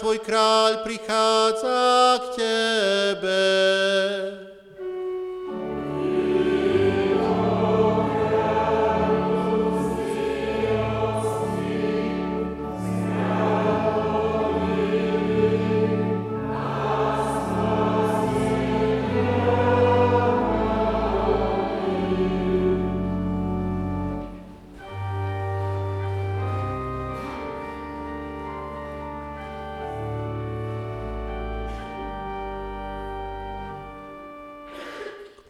Tvoj 0.00 0.24
kráľ 0.24 0.80
prichádza 0.80 1.80
k 2.24 2.24
tebe. 2.40 3.69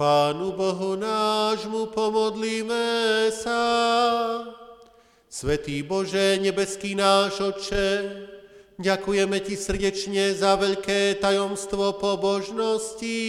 Pánu 0.01 0.56
Bohu 0.56 0.97
nášmu 0.97 1.93
pomodlíme 1.93 3.28
sa. 3.36 3.60
Svetý 5.28 5.85
Bože, 5.85 6.40
nebeský 6.40 6.97
náš 6.97 7.44
Oče, 7.44 8.09
ďakujeme 8.81 9.36
Ti 9.44 9.60
srdečne 9.60 10.32
za 10.32 10.56
veľké 10.56 11.20
tajomstvo 11.20 12.01
pobožnosti, 12.01 13.20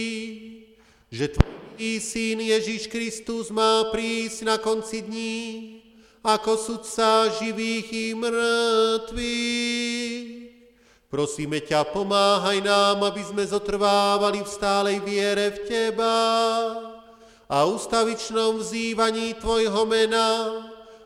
že 1.12 1.36
Tvoj 1.36 2.00
Syn 2.00 2.40
Ježiš 2.40 2.88
Kristus 2.88 3.52
má 3.52 3.92
prísť 3.92 4.48
na 4.48 4.56
konci 4.56 5.04
dní 5.04 5.44
ako 6.24 6.56
sudca 6.56 7.28
živých 7.36 7.88
i 7.92 8.16
mŕtvych 8.16 10.41
Prosíme 11.12 11.60
ťa, 11.60 11.92
pomáhaj 11.92 12.64
nám, 12.64 13.04
aby 13.04 13.20
sme 13.20 13.44
zotrvávali 13.44 14.40
v 14.40 14.48
stálej 14.48 14.96
viere 15.04 15.52
v 15.52 15.68
Teba 15.68 16.16
a 17.44 17.68
ustavičnom 17.68 18.56
vzývaní 18.56 19.36
Tvojho 19.36 19.84
mena 19.84 20.56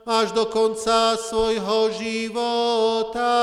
až 0.07 0.31
do 0.31 0.47
konca 0.47 1.19
svojho 1.19 1.91
života. 1.99 3.35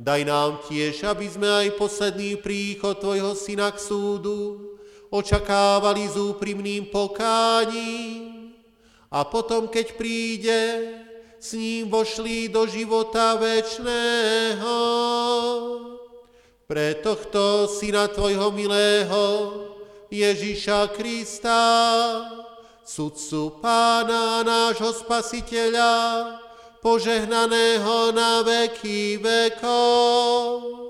Daj 0.00 0.22
nám 0.24 0.64
tiež, 0.64 1.04
aby 1.04 1.28
sme 1.28 1.44
aj 1.44 1.76
posledný 1.76 2.40
príchod 2.40 2.96
Tvojho 2.96 3.36
Syna 3.36 3.68
k 3.76 3.84
súdu 3.84 4.80
očakávali 5.12 6.08
s 6.08 6.16
úprimným 6.16 6.88
pokáním 6.88 8.48
a 9.12 9.28
potom, 9.28 9.68
keď 9.68 9.92
príde, 9.92 10.60
s 11.46 11.52
ním 11.54 11.86
vošli 11.86 12.48
do 12.50 12.66
života 12.66 13.38
večného. 13.38 14.78
Pre 16.66 16.88
tohto 16.98 17.70
syna 17.70 18.10
tvojho 18.10 18.50
milého, 18.50 19.54
Ježíša 20.10 20.90
Krista, 20.90 21.62
sudcu 22.82 23.62
pána 23.62 24.42
nášho 24.42 24.90
spasiteľa, 24.90 25.94
požehnaného 26.82 28.10
na 28.10 28.42
veky 28.42 29.22
vekov. 29.22 30.85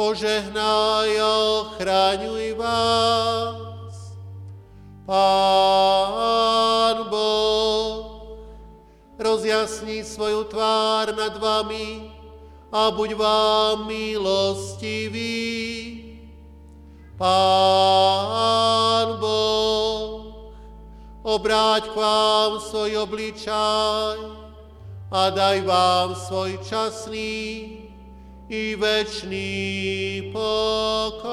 Požehnaj 0.00 1.12
a 1.20 1.32
ochraňuj 1.60 2.56
vás. 2.56 4.16
Pán 5.04 7.04
Boh, 7.12 8.24
rozjasni 9.20 10.00
svoju 10.00 10.48
tvár 10.48 11.12
nad 11.12 11.36
vami 11.36 12.08
a 12.72 12.88
buď 12.88 13.12
vám 13.12 13.84
milostivý. 13.84 15.36
Pán 17.20 19.20
Boh, 19.20 20.32
obráť 21.20 21.92
k 21.92 21.94
vám 22.00 22.56
svoj 22.56 23.04
obličaj 23.04 24.16
a 25.12 25.28
daj 25.28 25.60
vám 25.68 26.16
svoj 26.16 26.56
časný 26.64 27.79
i 28.50 28.74
večný 28.74 30.26
pokoj. 30.34 31.30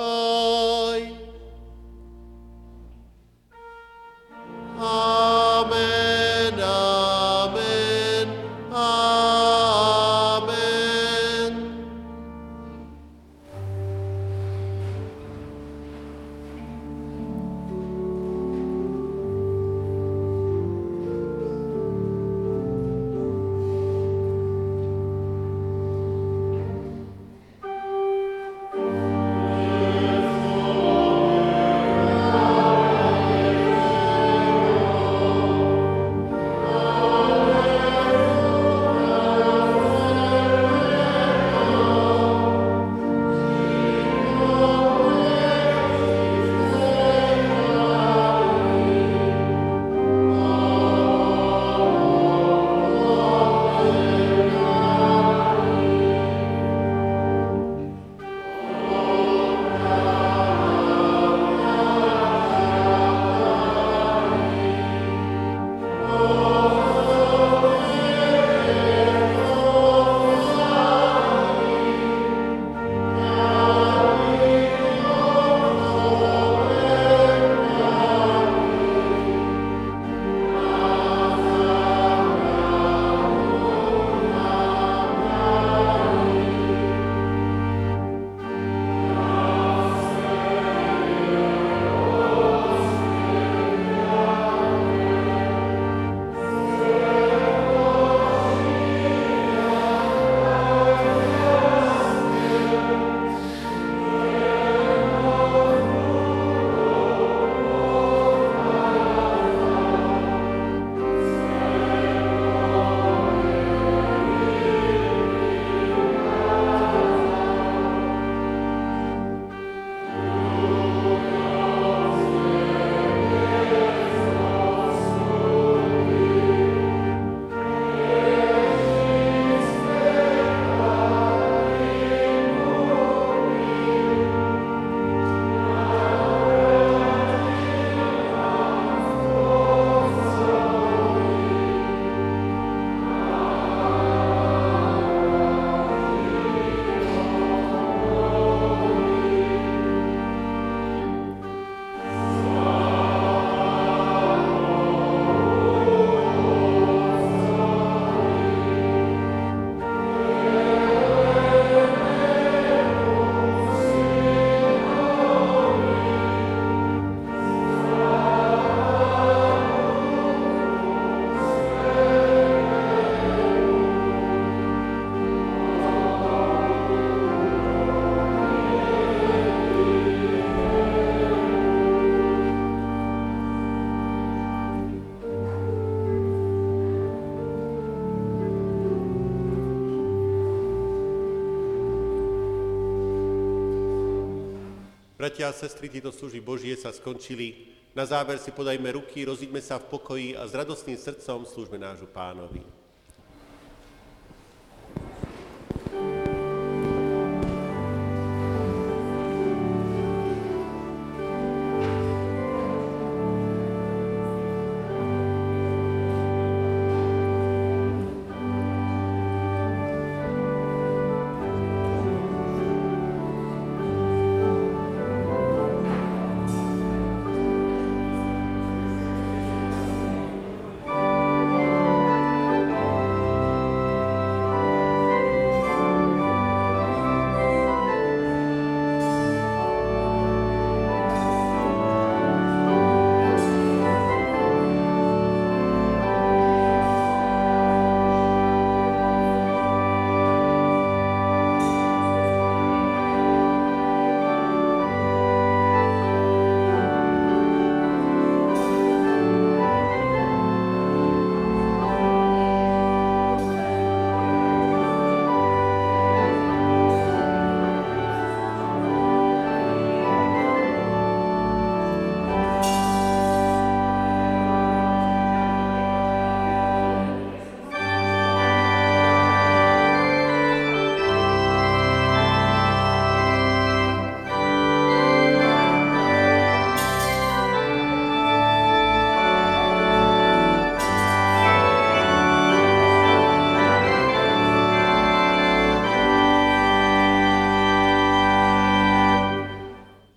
Bratia 195.28 195.52
a 195.52 195.60
sestry, 195.60 195.92
tieto 195.92 196.08
služby 196.08 196.40
Božie 196.40 196.72
sa 196.80 196.96
skončili. 196.96 197.68
Na 197.92 198.08
záver 198.08 198.40
si 198.40 198.48
podajme 198.48 198.96
ruky, 198.96 199.28
rozíďme 199.28 199.60
sa 199.60 199.76
v 199.76 199.92
pokoji 199.92 200.40
a 200.40 200.48
s 200.48 200.56
radostným 200.56 200.96
srdcom 200.96 201.44
služme 201.44 201.76
nášu 201.76 202.08
pánovi. 202.16 202.64